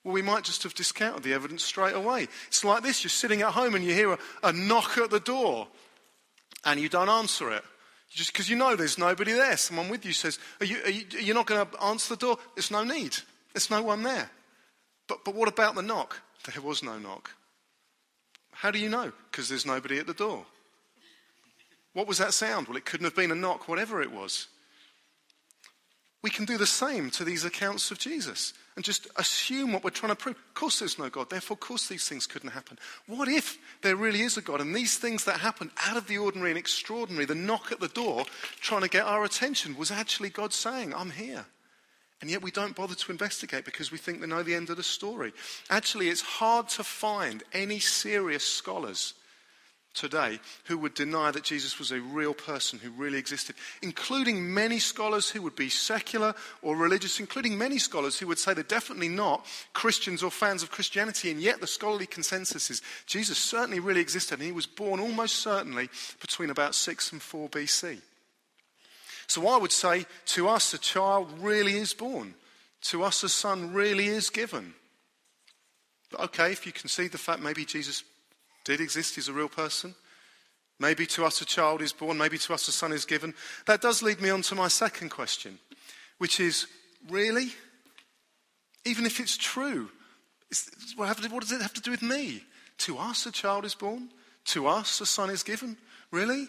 Well, 0.03 0.13
we 0.13 0.21
might 0.21 0.43
just 0.43 0.63
have 0.63 0.73
discounted 0.73 1.23
the 1.23 1.33
evidence 1.33 1.63
straight 1.63 1.95
away. 1.95 2.27
It's 2.47 2.63
like 2.63 2.83
this 2.83 3.03
you're 3.03 3.09
sitting 3.09 3.41
at 3.41 3.51
home 3.51 3.75
and 3.75 3.83
you 3.83 3.93
hear 3.93 4.13
a, 4.13 4.19
a 4.43 4.53
knock 4.53 4.97
at 4.97 5.09
the 5.09 5.19
door 5.19 5.67
and 6.65 6.79
you 6.79 6.89
don't 6.89 7.09
answer 7.09 7.51
it. 7.51 7.63
Just 8.09 8.33
because 8.33 8.49
you 8.49 8.55
know 8.55 8.75
there's 8.75 8.97
nobody 8.97 9.33
there. 9.33 9.55
Someone 9.57 9.89
with 9.89 10.05
you 10.05 10.13
says, 10.13 10.39
Are 10.59 10.65
you, 10.65 10.77
are 10.83 10.89
you, 10.89 11.05
you 11.19 11.33
not 11.33 11.45
going 11.45 11.65
to 11.65 11.83
answer 11.83 12.15
the 12.15 12.19
door? 12.19 12.37
There's 12.55 12.71
no 12.71 12.83
need. 12.83 13.15
There's 13.53 13.69
no 13.69 13.83
one 13.83 14.03
there. 14.03 14.29
But, 15.07 15.23
but 15.25 15.35
what 15.35 15.47
about 15.47 15.75
the 15.75 15.81
knock? 15.81 16.21
There 16.51 16.61
was 16.61 16.81
no 16.81 16.97
knock. 16.97 17.31
How 18.51 18.71
do 18.71 18.79
you 18.79 18.89
know? 18.89 19.11
Because 19.29 19.49
there's 19.49 19.65
nobody 19.65 19.99
at 19.99 20.07
the 20.07 20.13
door. 20.13 20.45
What 21.93 22.07
was 22.07 22.17
that 22.17 22.33
sound? 22.33 22.67
Well, 22.67 22.77
it 22.77 22.85
couldn't 22.85 23.05
have 23.05 23.15
been 23.15 23.31
a 23.31 23.35
knock, 23.35 23.67
whatever 23.67 24.01
it 24.01 24.11
was. 24.11 24.47
We 26.21 26.29
can 26.29 26.45
do 26.45 26.57
the 26.57 26.67
same 26.67 27.09
to 27.11 27.23
these 27.23 27.45
accounts 27.45 27.91
of 27.91 27.99
Jesus 27.99 28.53
and 28.79 28.85
just 28.85 29.09
assume 29.17 29.73
what 29.73 29.83
we're 29.83 29.89
trying 29.89 30.13
to 30.13 30.15
prove. 30.15 30.37
Of 30.37 30.53
course, 30.53 30.79
there's 30.79 30.97
no 30.97 31.09
God. 31.09 31.29
Therefore, 31.29 31.55
of 31.55 31.59
course, 31.59 31.89
these 31.89 32.07
things 32.07 32.25
couldn't 32.25 32.51
happen. 32.51 32.79
What 33.07 33.27
if 33.27 33.57
there 33.81 33.97
really 33.97 34.21
is 34.21 34.37
a 34.37 34.41
God 34.41 34.61
and 34.61 34.73
these 34.73 34.97
things 34.97 35.25
that 35.25 35.41
happen 35.41 35.69
out 35.85 35.97
of 35.97 36.07
the 36.07 36.17
ordinary 36.17 36.51
and 36.51 36.57
extraordinary, 36.57 37.25
the 37.25 37.35
knock 37.35 37.73
at 37.73 37.81
the 37.81 37.89
door 37.89 38.23
trying 38.61 38.83
to 38.83 38.87
get 38.87 39.03
our 39.03 39.25
attention, 39.25 39.75
was 39.75 39.91
actually 39.91 40.29
God 40.29 40.53
saying, 40.53 40.93
I'm 40.95 41.11
here? 41.11 41.45
And 42.21 42.29
yet 42.29 42.41
we 42.41 42.51
don't 42.51 42.73
bother 42.73 42.95
to 42.95 43.11
investigate 43.11 43.65
because 43.65 43.91
we 43.91 43.97
think 43.97 44.21
we 44.21 44.27
know 44.27 44.43
the 44.43 44.55
end 44.55 44.69
of 44.69 44.77
the 44.77 44.83
story. 44.83 45.33
Actually, 45.69 46.07
it's 46.07 46.21
hard 46.21 46.69
to 46.69 46.83
find 46.85 47.43
any 47.51 47.79
serious 47.79 48.45
scholars 48.45 49.13
today 49.93 50.39
who 50.65 50.77
would 50.77 50.93
deny 50.93 51.31
that 51.31 51.43
Jesus 51.43 51.79
was 51.79 51.91
a 51.91 51.99
real 51.99 52.33
person 52.33 52.79
who 52.79 52.91
really 52.91 53.17
existed, 53.17 53.55
including 53.81 54.53
many 54.53 54.79
scholars 54.79 55.29
who 55.29 55.41
would 55.41 55.55
be 55.55 55.69
secular 55.69 56.33
or 56.61 56.75
religious, 56.75 57.19
including 57.19 57.57
many 57.57 57.77
scholars 57.77 58.17
who 58.17 58.27
would 58.27 58.39
say 58.39 58.53
they're 58.53 58.63
definitely 58.63 59.09
not 59.09 59.45
Christians 59.73 60.23
or 60.23 60.31
fans 60.31 60.63
of 60.63 60.71
Christianity, 60.71 61.31
and 61.31 61.41
yet 61.41 61.59
the 61.59 61.67
scholarly 61.67 62.05
consensus 62.05 62.69
is 62.69 62.81
Jesus 63.05 63.37
certainly 63.37 63.79
really 63.79 64.01
existed, 64.01 64.39
and 64.39 64.45
he 64.45 64.51
was 64.51 64.67
born 64.67 64.99
almost 64.99 65.35
certainly 65.35 65.89
between 66.21 66.49
about 66.49 66.75
6 66.75 67.11
and 67.11 67.21
4 67.21 67.49
BC. 67.49 67.99
So 69.27 69.47
I 69.47 69.57
would 69.57 69.71
say 69.71 70.05
to 70.27 70.47
us, 70.47 70.73
a 70.73 70.79
child 70.79 71.31
really 71.39 71.73
is 71.73 71.93
born. 71.93 72.33
To 72.81 73.03
us, 73.03 73.23
a 73.23 73.29
son 73.29 73.73
really 73.73 74.07
is 74.07 74.29
given. 74.29 74.73
But 76.09 76.21
okay, 76.21 76.51
if 76.51 76.65
you 76.65 76.71
concede 76.71 77.11
the 77.11 77.17
fact 77.17 77.41
maybe 77.41 77.65
Jesus 77.65 78.03
did 78.69 78.81
exist. 78.81 79.15
He's 79.15 79.27
a 79.27 79.33
real 79.33 79.49
person. 79.49 79.95
Maybe 80.79 81.05
to 81.07 81.25
us 81.25 81.41
a 81.41 81.45
child 81.45 81.81
is 81.81 81.91
born, 81.91 82.17
maybe 82.17 82.37
to 82.37 82.53
us 82.53 82.67
a 82.67 82.71
son 82.71 82.93
is 82.93 83.03
given. 83.03 83.33
That 83.65 83.81
does 83.81 84.01
lead 84.01 84.21
me 84.21 84.29
on 84.29 84.43
to 84.43 84.55
my 84.55 84.69
second 84.69 85.09
question, 85.09 85.59
which 86.19 86.39
is 86.39 86.67
really? 87.09 87.51
Even 88.85 89.05
if 89.05 89.19
it's 89.19 89.35
true, 89.35 89.89
what 90.95 91.17
does 91.17 91.51
it 91.51 91.61
have 91.61 91.73
to 91.73 91.81
do 91.81 91.91
with 91.91 92.01
me? 92.01 92.43
To 92.79 92.97
us 92.97 93.25
a 93.25 93.31
child 93.31 93.65
is 93.65 93.75
born, 93.75 94.09
to 94.45 94.67
us 94.67 95.01
a 95.01 95.05
son 95.05 95.29
is 95.29 95.43
given. 95.43 95.75
Really? 96.11 96.47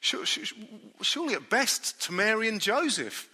Surely 0.00 1.34
at 1.34 1.48
best 1.48 2.02
to 2.02 2.12
Mary 2.12 2.48
and 2.48 2.60
Joseph 2.60 3.28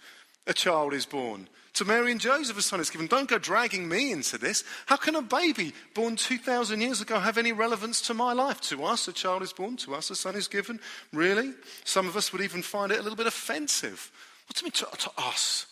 a 0.45 0.53
child 0.53 0.93
is 0.93 1.05
born. 1.05 1.49
To 1.77 1.85
Mary 1.85 2.11
and 2.11 2.19
Joseph 2.19 2.57
a 2.57 2.61
son 2.63 2.79
is 2.79 2.89
given. 2.89 3.05
Don't 3.05 3.29
go 3.29 3.37
dragging 3.37 3.87
me 3.87 4.11
into 4.11 4.39
this. 4.39 4.63
How 4.87 4.95
can 4.95 5.15
a 5.15 5.21
baby 5.21 5.73
born 5.93 6.15
2,000 6.15 6.81
years 6.81 7.01
ago 7.01 7.19
have 7.19 7.37
any 7.37 7.51
relevance 7.51 8.01
to 8.07 8.15
my 8.15 8.33
life? 8.33 8.59
To 8.61 8.83
us 8.83 9.07
a 9.07 9.13
child 9.13 9.43
is 9.43 9.53
born, 9.53 9.77
to 9.77 9.93
us 9.93 10.09
a 10.09 10.15
son 10.15 10.35
is 10.35 10.47
given. 10.47 10.79
Really? 11.13 11.53
Some 11.83 12.07
of 12.07 12.17
us 12.17 12.33
would 12.33 12.41
even 12.41 12.63
find 12.63 12.91
it 12.91 12.97
a 12.97 13.03
little 13.03 13.15
bit 13.15 13.27
offensive. 13.27 14.11
What 14.47 14.55
do 14.55 14.61
you 14.61 14.65
mean 14.65 14.71
to, 14.71 14.87
to 14.97 15.11
us? 15.19 15.67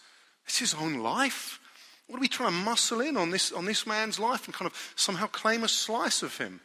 It's 0.46 0.60
his 0.60 0.76
own 0.76 1.00
life. 1.00 1.60
What 2.06 2.18
are 2.18 2.22
we 2.22 2.28
trying 2.28 2.52
to 2.52 2.56
muscle 2.56 3.02
in 3.02 3.18
on 3.18 3.32
this, 3.32 3.52
on 3.52 3.66
this 3.66 3.88
man's 3.88 4.20
life 4.20 4.46
and 4.46 4.54
kind 4.54 4.70
of 4.70 4.94
somehow 4.96 5.26
claim 5.26 5.64
a 5.64 5.68
slice 5.68 6.22
of 6.22 6.38
him? 6.38 6.62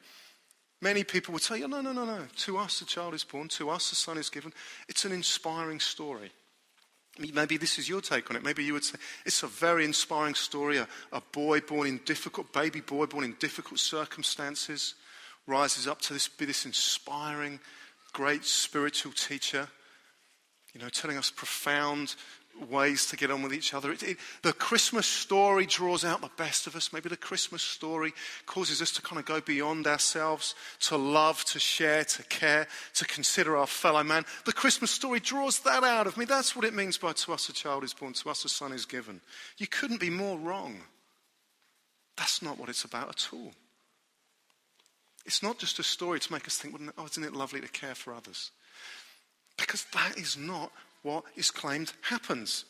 Many 0.83 1.03
people 1.03 1.33
would 1.33 1.43
say, 1.43 1.61
no, 1.61 1.81
no, 1.81 1.93
no, 1.93 2.05
no. 2.05 2.27
To 2.41 2.59
us 2.59 2.83
a 2.83 2.85
child 2.85 3.15
is 3.15 3.25
born, 3.25 3.49
to 3.49 3.71
us 3.71 3.91
a 3.91 3.95
son 3.95 4.19
is 4.19 4.29
given. 4.29 4.53
It's 4.87 5.07
an 5.07 5.13
inspiring 5.13 5.81
story. 5.81 6.31
Maybe 7.33 7.57
this 7.57 7.79
is 7.79 7.89
your 7.89 8.01
take 8.01 8.31
on 8.31 8.37
it. 8.37 8.45
Maybe 8.45 8.65
you 8.65 8.73
would 8.73 8.85
say 8.85 8.99
it's 9.27 9.43
a 9.43 9.47
very 9.47 9.85
inspiring 9.85 10.35
story. 10.35 10.79
A, 10.79 10.89
a 11.13 11.21
boy 11.33 11.61
born 11.61 11.87
in 11.87 12.01
difficult, 12.05 12.53
baby 12.53 12.81
boy 12.81 13.07
born 13.07 13.25
in 13.25 13.35
difficult 13.39 13.79
circumstances, 13.79 14.95
rises 15.47 15.87
up 15.87 16.01
to 16.03 16.13
this, 16.13 16.29
be 16.29 16.45
this 16.47 16.67
inspiring, 16.67 17.61
great 18.13 18.45
spiritual 18.45 19.13
teacher, 19.13 19.69
you 20.75 20.81
know, 20.81 20.89
telling 20.89 21.19
us 21.19 21.31
profound 21.31 22.15
ways 22.69 23.07
to 23.07 23.17
get 23.17 23.31
on 23.31 23.43
with 23.43 23.55
each 23.55 23.73
other. 23.75 23.93
It, 23.93 24.03
it, 24.03 24.17
the 24.43 24.53
Christmas 24.53 25.07
story 25.07 25.67
draws 25.67 26.05
out 26.05 26.21
the 26.21 26.31
best 26.37 26.67
of 26.67 26.77
us. 26.77 26.93
Maybe 26.93 27.09
the 27.09 27.17
Christmas 27.17 27.63
story 27.63 28.13
causes 28.47 28.83
us 28.83 28.93
to 28.93 29.03
kind 29.03 29.19
of 29.19 29.25
go 29.25 29.41
beyond 29.41 29.87
ourselves, 29.87 30.55
to 30.81 30.97
love, 30.97 31.45
to 31.47 31.59
share, 31.59 32.05
to 32.05 32.23
care, 32.25 32.67
to 32.95 33.05
consider 33.07 33.57
our 33.57 33.67
fellow 33.67 34.03
man. 34.03 34.25
The 34.45 34.53
Christmas 34.53 34.91
story 34.91 35.21
draws 35.21 35.61
that 35.61 35.85
out 35.85 36.07
of 36.07 36.17
me. 36.17 36.25
That's 36.25 36.55
what 36.55 36.65
it 36.65 36.75
means 36.75 36.99
by 36.99 37.13
to 37.13 37.33
us 37.33 37.49
a 37.49 37.53
child 37.53 37.85
is 37.85 37.95
born, 37.95 38.13
to 38.15 38.31
us 38.31 38.45
a 38.45 38.49
son 38.49 38.73
is 38.73 38.85
given. 38.85 39.21
You 39.59 39.67
couldn't 39.67 40.01
be 40.01 40.11
more 40.11 40.39
wrong. 40.39 40.81
That's 42.17 42.43
not 42.43 42.59
what 42.59 42.69
it's 42.69 42.85
about 42.85 43.09
at 43.09 43.29
all. 43.33 43.53
It's 45.25 45.43
not 45.43 45.59
just 45.59 45.79
a 45.79 45.83
story 45.83 46.19
to 46.21 46.33
make 46.33 46.47
us 46.47 46.57
think, 46.57 46.75
oh, 46.99 47.05
isn't 47.07 47.25
it 47.25 47.35
lovely 47.35 47.61
to 47.61 47.69
care 47.69 47.95
for 47.95 48.13
others? 48.13 48.51
Because 49.57 49.85
that 49.93 50.19
is 50.19 50.37
not 50.37 50.73
what 51.03 51.25
is 51.37 51.51
claimed 51.51 51.93
happens. 52.03 52.65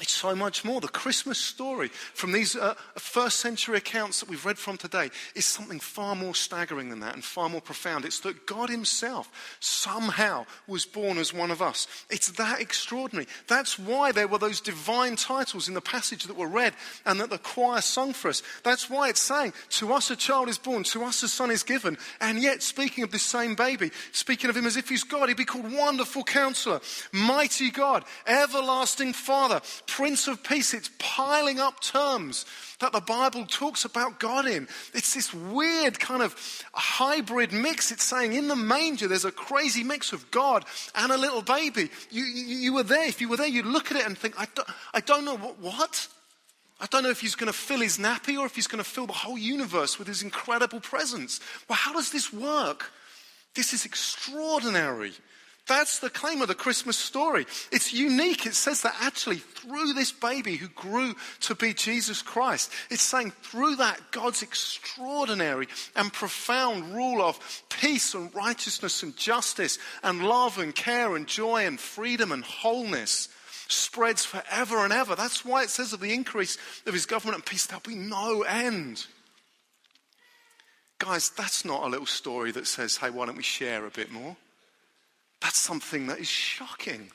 It's 0.00 0.12
so 0.12 0.34
much 0.36 0.64
more. 0.64 0.80
The 0.80 0.88
Christmas 0.88 1.38
story 1.38 1.88
from 1.88 2.30
these 2.30 2.54
uh, 2.54 2.74
first 2.94 3.40
century 3.40 3.78
accounts 3.78 4.20
that 4.20 4.28
we've 4.28 4.46
read 4.46 4.58
from 4.58 4.76
today 4.76 5.10
is 5.34 5.44
something 5.44 5.80
far 5.80 6.14
more 6.14 6.36
staggering 6.36 6.88
than 6.88 7.00
that 7.00 7.14
and 7.14 7.24
far 7.24 7.48
more 7.48 7.60
profound. 7.60 8.04
It's 8.04 8.20
that 8.20 8.46
God 8.46 8.70
Himself 8.70 9.56
somehow 9.58 10.46
was 10.68 10.86
born 10.86 11.18
as 11.18 11.34
one 11.34 11.50
of 11.50 11.60
us. 11.60 11.88
It's 12.10 12.30
that 12.32 12.60
extraordinary. 12.60 13.26
That's 13.48 13.76
why 13.76 14.12
there 14.12 14.28
were 14.28 14.38
those 14.38 14.60
divine 14.60 15.16
titles 15.16 15.66
in 15.66 15.74
the 15.74 15.80
passage 15.80 16.24
that 16.24 16.36
were 16.36 16.46
read 16.46 16.74
and 17.04 17.18
that 17.20 17.30
the 17.30 17.38
choir 17.38 17.80
sung 17.80 18.12
for 18.12 18.28
us. 18.28 18.42
That's 18.62 18.88
why 18.88 19.08
it's 19.08 19.22
saying, 19.22 19.52
To 19.70 19.92
us 19.92 20.10
a 20.12 20.16
child 20.16 20.48
is 20.48 20.58
born, 20.58 20.84
to 20.84 21.02
us 21.02 21.24
a 21.24 21.28
son 21.28 21.50
is 21.50 21.64
given. 21.64 21.98
And 22.20 22.40
yet, 22.40 22.62
speaking 22.62 23.02
of 23.02 23.10
this 23.10 23.24
same 23.24 23.56
baby, 23.56 23.90
speaking 24.12 24.48
of 24.48 24.56
Him 24.56 24.66
as 24.66 24.76
if 24.76 24.88
He's 24.88 25.02
God, 25.02 25.28
He'd 25.28 25.36
be 25.36 25.44
called 25.44 25.72
Wonderful 25.72 26.22
Counselor, 26.22 26.80
Mighty 27.10 27.72
God, 27.72 28.04
Everlasting 28.28 29.12
Father 29.12 29.60
Prince 29.88 30.28
of 30.28 30.44
Peace. 30.44 30.74
It's 30.74 30.90
piling 30.98 31.58
up 31.58 31.80
terms 31.80 32.46
that 32.78 32.92
the 32.92 33.00
Bible 33.00 33.44
talks 33.46 33.84
about 33.84 34.20
God 34.20 34.46
in. 34.46 34.68
It's 34.94 35.14
this 35.14 35.34
weird 35.34 35.98
kind 35.98 36.22
of 36.22 36.36
hybrid 36.72 37.52
mix. 37.52 37.90
It's 37.90 38.04
saying 38.04 38.34
in 38.34 38.46
the 38.46 38.54
manger 38.54 39.08
there's 39.08 39.24
a 39.24 39.32
crazy 39.32 39.82
mix 39.82 40.12
of 40.12 40.30
God 40.30 40.64
and 40.94 41.10
a 41.10 41.18
little 41.18 41.42
baby. 41.42 41.90
You, 42.10 42.22
you, 42.22 42.56
you 42.56 42.72
were 42.74 42.84
there. 42.84 43.08
If 43.08 43.20
you 43.20 43.28
were 43.28 43.36
there, 43.36 43.48
you'd 43.48 43.66
look 43.66 43.90
at 43.90 43.96
it 43.96 44.06
and 44.06 44.16
think, 44.16 44.38
I 44.38 44.46
don't, 44.54 44.68
I 44.94 45.00
don't 45.00 45.24
know 45.24 45.36
what, 45.36 45.58
what? 45.58 46.06
I 46.80 46.86
don't 46.86 47.02
know 47.02 47.10
if 47.10 47.20
he's 47.20 47.34
going 47.34 47.52
to 47.52 47.58
fill 47.58 47.80
his 47.80 47.98
nappy 47.98 48.38
or 48.38 48.46
if 48.46 48.54
he's 48.54 48.68
going 48.68 48.84
to 48.84 48.88
fill 48.88 49.06
the 49.06 49.12
whole 49.12 49.38
universe 49.38 49.98
with 49.98 50.06
his 50.06 50.22
incredible 50.22 50.78
presence. 50.78 51.40
Well, 51.68 51.76
how 51.76 51.92
does 51.92 52.12
this 52.12 52.32
work? 52.32 52.92
This 53.54 53.72
is 53.72 53.84
extraordinary. 53.84 55.12
That's 55.68 55.98
the 55.98 56.08
claim 56.08 56.40
of 56.40 56.48
the 56.48 56.54
Christmas 56.54 56.96
story. 56.96 57.46
It's 57.70 57.92
unique. 57.92 58.46
It 58.46 58.54
says 58.54 58.80
that 58.82 58.96
actually 59.00 59.36
through 59.36 59.92
this 59.92 60.10
baby 60.10 60.56
who 60.56 60.68
grew 60.68 61.14
to 61.40 61.54
be 61.54 61.74
Jesus 61.74 62.22
Christ, 62.22 62.72
it's 62.90 63.02
saying 63.02 63.32
through 63.42 63.76
that 63.76 64.00
God's 64.10 64.42
extraordinary 64.42 65.68
and 65.94 66.12
profound 66.12 66.94
rule 66.94 67.20
of 67.20 67.38
peace 67.68 68.14
and 68.14 68.34
righteousness 68.34 69.02
and 69.02 69.14
justice 69.16 69.78
and 70.02 70.24
love 70.24 70.58
and 70.58 70.74
care 70.74 71.14
and 71.14 71.26
joy 71.26 71.66
and 71.66 71.78
freedom 71.78 72.32
and 72.32 72.44
wholeness 72.44 73.28
spreads 73.68 74.24
forever 74.24 74.78
and 74.78 74.92
ever. 74.92 75.14
That's 75.14 75.44
why 75.44 75.62
it 75.64 75.70
says 75.70 75.92
of 75.92 76.00
the 76.00 76.14
increase 76.14 76.56
of 76.86 76.94
his 76.94 77.04
government 77.04 77.36
and 77.36 77.44
peace, 77.44 77.66
there'll 77.66 77.82
be 77.86 77.94
no 77.94 78.42
end. 78.42 79.06
Guys, 80.98 81.28
that's 81.28 81.66
not 81.66 81.84
a 81.84 81.88
little 81.88 82.06
story 82.06 82.52
that 82.52 82.66
says, 82.66 82.96
hey, 82.96 83.10
why 83.10 83.26
don't 83.26 83.36
we 83.36 83.42
share 83.42 83.84
a 83.84 83.90
bit 83.90 84.10
more? 84.10 84.34
That's 85.40 85.60
something 85.60 86.06
that 86.08 86.18
is 86.18 86.28
shocking. 86.28 87.10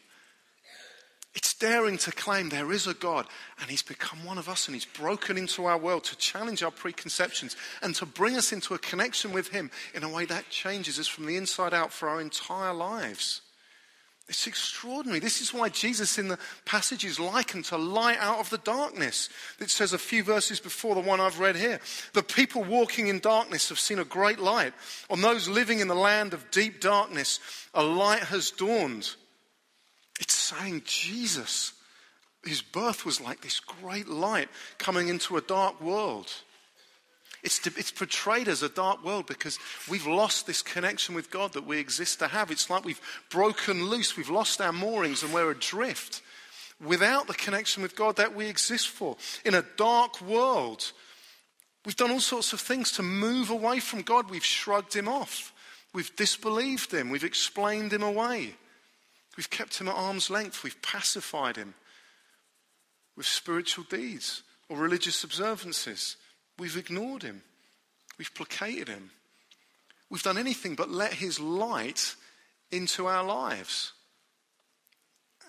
It's 1.36 1.56
daring 1.56 1.98
to 2.00 2.12
claim 2.12 2.50
there 2.50 2.72
is 2.72 2.86
a 2.86 2.94
God 2.94 3.26
and 3.60 3.70
He's 3.70 3.82
become 3.82 4.24
one 4.24 4.38
of 4.38 4.48
us 4.48 4.68
and 4.68 4.76
He's 4.76 4.86
broken 4.86 5.38
into 5.38 5.66
our 5.66 5.78
world 5.78 6.04
to 6.06 6.18
challenge 6.18 6.62
our 6.62 6.72
preconceptions 6.72 7.56
and 7.82 7.96
to 7.96 8.06
bring 8.06 8.36
us 8.36 8.54
into 8.54 8.76
a 8.76 8.80
connection 8.80 9.32
with 9.32 9.48
Him 9.48 9.72
in 9.96 10.04
a 10.04 10.10
way 10.10 10.26
that 10.26 10.50
changes 10.50 11.00
us 11.00 11.08
from 11.08 11.26
the 11.26 11.36
inside 11.36 11.74
out 11.74 11.92
for 11.92 12.08
our 12.08 12.22
entire 12.22 12.74
lives. 12.74 13.42
It's 14.30 14.48
extraordinary. 14.48 15.20
This 15.20 15.42
is 15.42 15.54
why 15.54 15.68
Jesus 15.68 16.18
in 16.18 16.30
the 16.30 16.40
passage 16.66 17.04
is 17.04 17.20
likened 17.20 17.66
to 17.66 17.78
light 17.78 18.18
out 18.20 18.40
of 18.40 18.50
the 18.50 18.58
darkness. 18.58 19.28
It 19.60 19.70
says 19.70 19.92
a 19.92 19.98
few 19.98 20.24
verses 20.24 20.62
before 20.62 20.96
the 20.96 21.02
one 21.02 21.20
I've 21.20 21.40
read 21.40 21.58
here. 21.58 21.82
The 22.14 22.24
people 22.24 22.64
walking 22.64 23.08
in 23.08 23.20
darkness 23.20 23.68
have 23.68 23.80
seen 23.80 24.00
a 24.00 24.06
great 24.06 24.40
light. 24.40 24.74
On 25.10 25.20
those 25.20 25.50
living 25.50 25.80
in 25.80 25.90
the 25.90 25.96
land 25.96 26.34
of 26.34 26.52
deep 26.52 26.80
darkness, 26.80 27.42
a 27.74 27.84
light 27.84 28.24
has 28.24 28.52
dawned. 28.52 29.14
It's 30.22 30.34
saying 30.34 30.84
Jesus, 30.86 31.74
his 32.46 32.62
birth 32.62 33.06
was 33.06 33.20
like 33.20 33.42
this 33.42 33.60
great 33.60 34.08
light 34.08 34.48
coming 34.78 35.10
into 35.10 35.36
a 35.36 35.42
dark 35.42 35.82
world. 35.82 36.32
It's, 37.44 37.60
to, 37.60 37.74
it's 37.78 37.92
portrayed 37.92 38.48
as 38.48 38.64
a 38.64 38.70
dark 38.70 39.04
world 39.04 39.28
because 39.28 39.60
we've 39.90 40.08
lost 40.08 40.48
this 40.48 40.62
connection 40.62 41.14
with 41.14 41.30
God 41.30 41.54
that 41.54 41.68
we 41.68 41.78
exist 41.78 42.20
to 42.20 42.28
have. 42.28 42.52
It's 42.52 42.70
like 42.70 42.86
we've 42.86 43.02
broken 43.30 43.88
loose, 43.88 44.16
we've 44.16 44.30
lost 44.30 44.62
our 44.62 44.72
moorings, 44.72 45.24
and 45.24 45.34
we're 45.34 45.52
adrift 45.52 46.22
without 46.84 47.28
the 47.28 47.34
connection 47.34 47.84
with 47.84 47.96
God 47.96 48.16
that 48.16 48.34
we 48.34 48.48
exist 48.48 48.88
for. 48.88 49.18
In 49.44 49.56
a 49.56 49.66
dark 49.78 50.22
world, 50.22 50.92
we've 51.86 51.98
done 51.98 52.12
all 52.12 52.22
sorts 52.22 52.54
of 52.54 52.62
things 52.62 52.92
to 52.94 53.04
move 53.04 53.50
away 53.50 53.80
from 53.80 54.02
God. 54.02 54.30
We've 54.30 54.44
shrugged 54.44 54.94
him 54.94 55.10
off, 55.10 55.52
we've 55.94 56.16
disbelieved 56.16 56.94
him, 56.94 57.10
we've 57.10 57.24
explained 57.26 57.92
him 57.92 58.04
away, 58.04 58.56
we've 59.36 59.50
kept 59.50 59.80
him 59.80 59.90
at 59.90 59.96
arm's 59.96 60.30
length, 60.30 60.64
we've 60.64 60.82
pacified 60.82 61.58
him 61.58 61.74
with 63.18 63.26
spiritual 63.26 63.86
deeds 63.90 64.44
or 64.70 64.78
religious 64.78 65.24
observances. 65.26 66.16
We've 66.58 66.78
ignored 66.78 67.24
him. 67.24 67.42
We've 68.18 68.34
placated 68.34 68.88
him. 68.88 69.12
We've 70.10 70.24
done 70.24 70.38
anything 70.38 70.76
but 70.76 70.90
let 70.90 71.14
his 71.14 71.40
light 71.40 72.16
into 72.72 73.08
our 73.08 73.24
lives. 73.24 73.94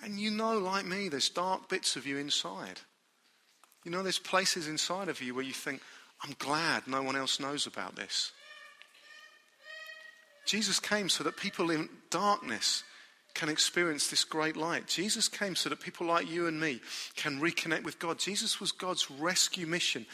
And 0.02 0.18
you 0.18 0.30
know, 0.30 0.58
like 0.58 0.86
me, 0.86 1.08
there's 1.08 1.28
dark 1.28 1.68
bits 1.68 1.96
of 1.96 2.06
you 2.06 2.18
inside. 2.18 2.80
You 3.84 3.90
know, 3.90 4.02
there's 4.02 4.18
places 4.18 4.68
inside 4.68 5.08
of 5.08 5.20
you 5.20 5.34
where 5.34 5.44
you 5.44 5.52
think, 5.52 5.82
I'm 6.22 6.34
glad 6.38 6.86
no 6.86 7.02
one 7.02 7.16
else 7.16 7.38
knows 7.38 7.66
about 7.66 7.96
this. 7.96 8.32
Jesus 10.46 10.80
came 10.80 11.08
so 11.08 11.24
that 11.24 11.36
people 11.36 11.70
in 11.70 11.88
darkness 12.10 12.84
can 13.34 13.48
experience 13.48 14.08
this 14.08 14.24
great 14.24 14.56
light. 14.56 14.86
Jesus 14.86 15.28
came 15.28 15.56
so 15.56 15.68
that 15.68 15.80
people 15.80 16.06
like 16.06 16.30
you 16.30 16.46
and 16.46 16.60
me 16.60 16.80
can 17.16 17.40
reconnect 17.40 17.82
with 17.82 17.98
God. 17.98 18.18
Jesus 18.18 18.60
was 18.60 18.72
God's 18.72 19.10
rescue 19.10 19.66
mission 19.66 20.06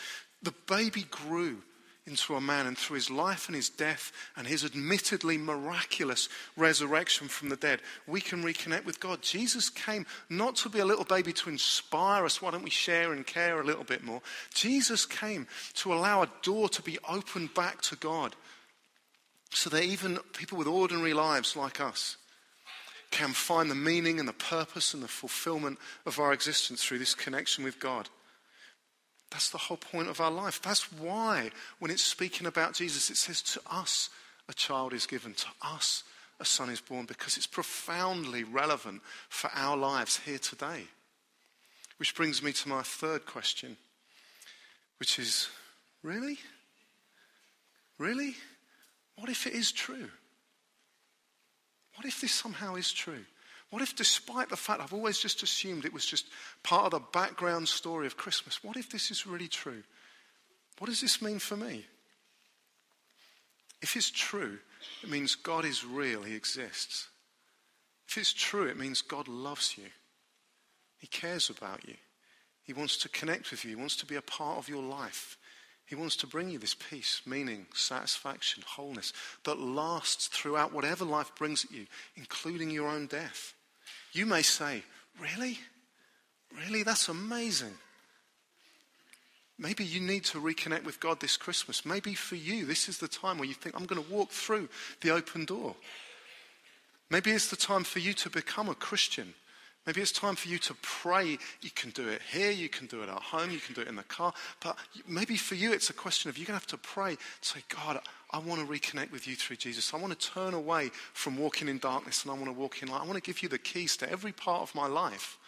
the 0.42 0.54
baby 0.66 1.04
grew 1.11 1.59
into 2.06 2.35
a 2.35 2.40
man, 2.40 2.66
and 2.66 2.76
through 2.76 2.97
his 2.97 3.11
life 3.11 3.47
and 3.47 3.54
his 3.54 3.68
death 3.68 4.11
and 4.35 4.47
his 4.47 4.64
admittedly 4.64 5.37
miraculous 5.38 6.28
resurrection 6.56 7.28
from 7.28 7.50
the 7.50 7.56
dead, 7.56 7.80
we 8.06 8.20
can 8.20 8.42
reconnect 8.42 8.85
with 8.85 8.99
God. 8.99 9.23
Jesus 9.23 9.68
came 9.68 10.06
not 10.28 10.56
to 10.56 10.68
be 10.68 10.80
a 10.80 10.85
little 10.85 11.04
baby 11.04 11.32
to 11.35 11.50
inspire 11.50 12.25
us, 12.25 12.40
why 12.40 12.50
don't 12.50 12.64
we 12.64 12.70
share 12.70 13.12
and 13.12 13.26
care 13.26 13.61
a 13.61 13.64
little 13.64 13.85
bit 13.85 14.02
more? 14.02 14.23
Jesus 14.54 15.06
came 15.06 15.47
to 15.75 15.92
allow 15.92 16.23
a 16.23 16.30
door 16.42 16.68
to 16.70 16.82
be 16.82 16.99
opened 17.09 17.54
back 17.54 17.80
to 17.82 17.97
God. 17.97 18.35
so 19.52 19.68
that 19.70 19.82
even 19.82 20.18
people 20.32 20.56
with 20.56 20.66
ordinary 20.66 21.12
lives 21.12 21.56
like 21.56 21.80
us 21.80 22.16
can 23.11 23.30
find 23.30 23.70
the 23.70 23.75
meaning 23.75 24.20
and 24.20 24.28
the 24.28 24.32
purpose 24.32 24.94
and 24.94 25.02
the 25.02 25.09
fulfillment 25.09 25.78
of 26.06 26.20
our 26.20 26.32
existence 26.32 26.85
through 26.85 26.99
this 26.99 27.14
connection 27.14 27.64
with 27.64 27.80
God. 27.80 28.09
That's 29.30 29.50
the 29.50 29.58
whole 29.58 29.76
point 29.76 30.08
of 30.08 30.20
our 30.20 30.30
life. 30.30 30.60
That's 30.60 30.92
why, 30.92 31.50
when 31.78 31.90
it's 31.90 32.02
speaking 32.02 32.46
about 32.46 32.75
Jesus, 32.75 33.10
it 33.10 33.16
says, 33.16 33.42
To 33.42 33.60
us 33.70 34.10
a 34.49 34.52
child 34.52 34.92
is 34.92 35.06
given, 35.06 35.34
to 35.34 35.46
us 35.62 36.02
a 36.40 36.44
son 36.44 36.70
is 36.70 36.80
born, 36.80 37.06
because 37.06 37.37
it's 37.37 37.46
profoundly 37.46 38.44
relevant 38.44 39.02
for 39.28 39.50
our 39.54 39.76
lives 39.76 40.18
here 40.18 40.38
today. 40.38 40.84
Which 41.99 42.14
brings 42.14 42.42
me 42.42 42.52
to 42.52 42.68
my 42.68 42.82
third 42.82 43.26
question, 43.26 43.76
which 44.99 45.18
is 45.18 45.49
really? 46.02 46.38
Really? 47.99 48.34
What 49.16 49.28
if 49.28 49.46
it 49.46 49.52
is 49.52 49.70
true? 49.70 50.08
What 51.96 52.06
if 52.06 52.20
this 52.20 52.32
somehow 52.32 52.76
is 52.76 52.90
true? 52.90 53.25
What 53.70 53.82
if, 53.82 53.94
despite 53.94 54.48
the 54.48 54.56
fact 54.56 54.80
I've 54.80 54.92
always 54.92 55.18
just 55.18 55.42
assumed 55.44 55.84
it 55.84 55.92
was 55.92 56.04
just 56.04 56.26
part 56.62 56.86
of 56.86 56.90
the 56.90 57.06
background 57.12 57.68
story 57.68 58.06
of 58.06 58.16
Christmas, 58.16 58.64
what 58.64 58.76
if 58.76 58.90
this 58.90 59.10
is 59.10 59.26
really 59.26 59.48
true? 59.48 59.82
What 60.78 60.88
does 60.88 61.00
this 61.00 61.22
mean 61.22 61.38
for 61.38 61.56
me? 61.56 61.86
If 63.80 63.96
it's 63.96 64.10
true, 64.10 64.58
it 65.02 65.08
means 65.08 65.36
God 65.36 65.64
is 65.64 65.84
real, 65.84 66.22
He 66.22 66.34
exists. 66.34 67.08
If 68.08 68.18
it's 68.18 68.32
true, 68.32 68.66
it 68.66 68.76
means 68.76 69.02
God 69.02 69.28
loves 69.28 69.78
you, 69.78 69.86
He 70.98 71.06
cares 71.06 71.48
about 71.48 71.86
you, 71.86 71.94
He 72.64 72.72
wants 72.72 72.96
to 72.98 73.08
connect 73.08 73.52
with 73.52 73.64
you, 73.64 73.70
He 73.70 73.76
wants 73.76 73.96
to 73.96 74.06
be 74.06 74.16
a 74.16 74.22
part 74.22 74.58
of 74.58 74.68
your 74.68 74.82
life. 74.82 75.36
He 75.86 75.96
wants 75.96 76.14
to 76.16 76.28
bring 76.28 76.50
you 76.50 76.58
this 76.60 76.74
peace, 76.74 77.20
meaning, 77.26 77.66
satisfaction, 77.74 78.62
wholeness 78.64 79.12
that 79.42 79.58
lasts 79.58 80.28
throughout 80.28 80.72
whatever 80.72 81.04
life 81.04 81.32
brings 81.36 81.64
at 81.64 81.72
you, 81.72 81.86
including 82.14 82.70
your 82.70 82.86
own 82.86 83.06
death. 83.08 83.54
You 84.12 84.26
may 84.26 84.43
say, 84.43 84.83
Really? 85.21 85.59
Really? 86.57 86.83
That's 86.83 87.09
amazing. 87.09 87.75
Maybe 89.59 89.85
you 89.85 90.00
need 90.00 90.25
to 90.26 90.38
reconnect 90.40 90.85
with 90.85 91.00
God 91.00 91.21
this 91.21 91.37
Christmas. 91.37 91.85
Maybe 91.85 92.14
for 92.14 92.37
you, 92.37 92.64
this 92.64 92.88
is 92.88 92.99
the 92.99 93.09
time 93.09 93.38
where 93.38 93.47
you 93.47 93.55
think, 93.55 93.76
I'm 93.76 93.85
going 93.85 94.02
to 94.02 94.12
walk 94.12 94.31
through 94.31 94.71
the 95.02 95.11
open 95.11 95.45
door. 95.45 95.76
Maybe 97.11 97.31
it's 97.31 97.50
the 97.50 97.57
time 97.57 97.85
for 97.85 97.99
you 97.99 98.14
to 98.14 98.31
become 98.31 98.69
a 98.69 98.75
Christian. 98.75 99.35
Maybe 99.90 100.02
it's 100.02 100.12
time 100.12 100.37
for 100.37 100.47
you 100.47 100.59
to 100.59 100.75
pray. 100.82 101.37
You 101.62 101.70
can 101.75 101.90
do 101.90 102.09
it 102.09 102.23
here, 102.30 102.52
you 102.52 102.68
can 102.68 102.87
do 102.87 103.02
it 103.02 103.09
at 103.09 103.20
home, 103.20 103.50
you 103.50 103.59
can 103.59 103.75
do 103.75 103.80
it 103.80 103.88
in 103.88 103.97
the 103.97 104.04
car. 104.04 104.32
But 104.62 104.78
maybe 105.04 105.37
for 105.37 105.56
you, 105.56 105.73
it's 105.73 105.90
a 105.90 105.92
question 105.92 106.30
of 106.30 106.38
you're 106.38 106.47
going 106.47 106.56
to 106.56 106.62
have 106.62 106.66
to 106.68 106.78
pray, 106.78 107.16
say, 107.40 107.59
God, 107.68 107.99
I 108.30 108.38
want 108.38 108.61
to 108.61 108.73
reconnect 108.73 109.11
with 109.11 109.26
you 109.26 109.35
through 109.35 109.56
Jesus. 109.56 109.92
I 109.92 109.97
want 109.97 110.16
to 110.16 110.30
turn 110.30 110.54
away 110.54 110.92
from 111.12 111.37
walking 111.37 111.68
in 111.68 111.78
darkness 111.78 112.23
and 112.23 112.30
I 112.30 112.35
want 112.35 112.47
to 112.47 112.52
walk 112.52 112.80
in 112.80 112.88
light. 112.88 113.00
I 113.00 113.04
want 113.04 113.16
to 113.16 113.20
give 113.20 113.42
you 113.42 113.49
the 113.49 113.59
keys 113.59 113.97
to 113.97 114.09
every 114.09 114.30
part 114.30 114.62
of 114.62 114.73
my 114.76 114.87
life. 114.87 115.38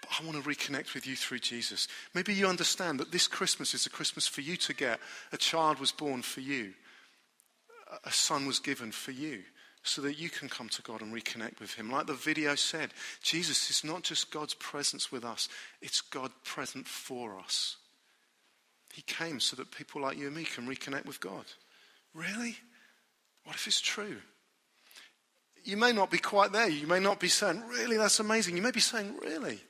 But 0.00 0.12
I 0.18 0.24
want 0.24 0.42
to 0.42 0.48
reconnect 0.48 0.94
with 0.94 1.06
you 1.06 1.14
through 1.14 1.40
Jesus. 1.40 1.88
Maybe 2.14 2.32
you 2.32 2.46
understand 2.46 3.00
that 3.00 3.12
this 3.12 3.28
Christmas 3.28 3.74
is 3.74 3.84
a 3.84 3.90
Christmas 3.90 4.26
for 4.26 4.40
you 4.40 4.56
to 4.56 4.72
get. 4.72 4.98
A 5.30 5.36
child 5.36 5.78
was 5.78 5.92
born 5.92 6.22
for 6.22 6.40
you, 6.40 6.72
a 8.02 8.12
son 8.12 8.46
was 8.46 8.60
given 8.60 8.90
for 8.92 9.10
you 9.10 9.42
so 9.82 10.02
that 10.02 10.18
you 10.18 10.28
can 10.28 10.48
come 10.48 10.68
to 10.68 10.82
God 10.82 11.00
and 11.00 11.14
reconnect 11.14 11.60
with 11.60 11.74
Him. 11.74 11.90
Like 11.90 12.06
the 12.06 12.14
video 12.14 12.54
said, 12.54 12.90
Jesus 13.22 13.70
is 13.70 13.84
not 13.84 14.02
just 14.02 14.30
God's 14.30 14.54
presence 14.54 15.10
with 15.10 15.24
us, 15.24 15.48
it's 15.80 16.00
God 16.00 16.30
present 16.44 16.86
for 16.86 17.38
us. 17.38 17.76
He 18.92 19.02
came 19.02 19.40
so 19.40 19.56
that 19.56 19.70
people 19.70 20.02
like 20.02 20.18
you 20.18 20.26
and 20.26 20.36
me 20.36 20.44
can 20.44 20.66
reconnect 20.66 21.06
with 21.06 21.20
God. 21.20 21.44
Really? 22.14 22.56
What 23.44 23.54
if 23.54 23.66
it's 23.66 23.80
true? 23.80 24.16
You 25.62 25.76
may 25.76 25.92
not 25.92 26.10
be 26.10 26.18
quite 26.18 26.52
there. 26.52 26.68
You 26.68 26.86
may 26.86 27.00
not 27.00 27.20
be 27.20 27.28
saying, 27.28 27.62
Really, 27.68 27.96
that's 27.96 28.20
amazing. 28.20 28.56
You 28.56 28.62
may 28.62 28.70
be 28.70 28.80
saying, 28.80 29.16
Really? 29.22 29.60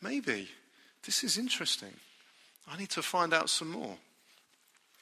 Maybe. 0.00 0.48
This 1.04 1.24
is 1.24 1.36
interesting. 1.36 1.92
I 2.68 2.78
need 2.78 2.90
to 2.90 3.02
find 3.02 3.34
out 3.34 3.50
some 3.50 3.70
more. 3.70 3.96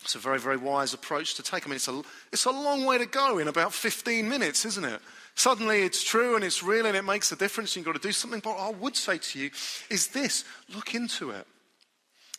It's 0.03 0.15
a 0.15 0.19
very, 0.19 0.39
very 0.39 0.57
wise 0.57 0.95
approach 0.95 1.35
to 1.35 1.43
take. 1.43 1.67
I 1.67 1.69
mean, 1.69 1.77
it's 1.77 1.89
a, 1.89 2.03
it's 2.33 2.47
a 2.47 2.51
long 2.51 2.85
way 2.85 2.99
to 2.99 3.07
go 3.07 3.39
in 3.39 3.49
about 3.49 3.73
15 3.75 4.29
minutes, 4.29 4.65
isn't 4.65 4.85
it? 4.85 5.01
Suddenly 5.35 5.83
it's 5.83 6.03
true 6.03 6.35
and 6.37 6.45
it's 6.45 6.63
real 6.63 6.87
and 6.87 6.97
it 6.97 7.05
makes 7.05 7.33
a 7.33 7.37
difference. 7.37 7.77
You've 7.77 7.85
got 7.85 7.95
to 7.95 8.01
do 8.01 8.13
something. 8.13 8.41
But 8.41 8.57
I 8.57 8.71
would 8.71 8.97
say 8.97 9.19
to 9.19 9.39
you 9.39 9.51
is 9.91 10.09
this 10.09 10.45
look 10.75 10.95
into 10.95 11.31
it. 11.31 11.47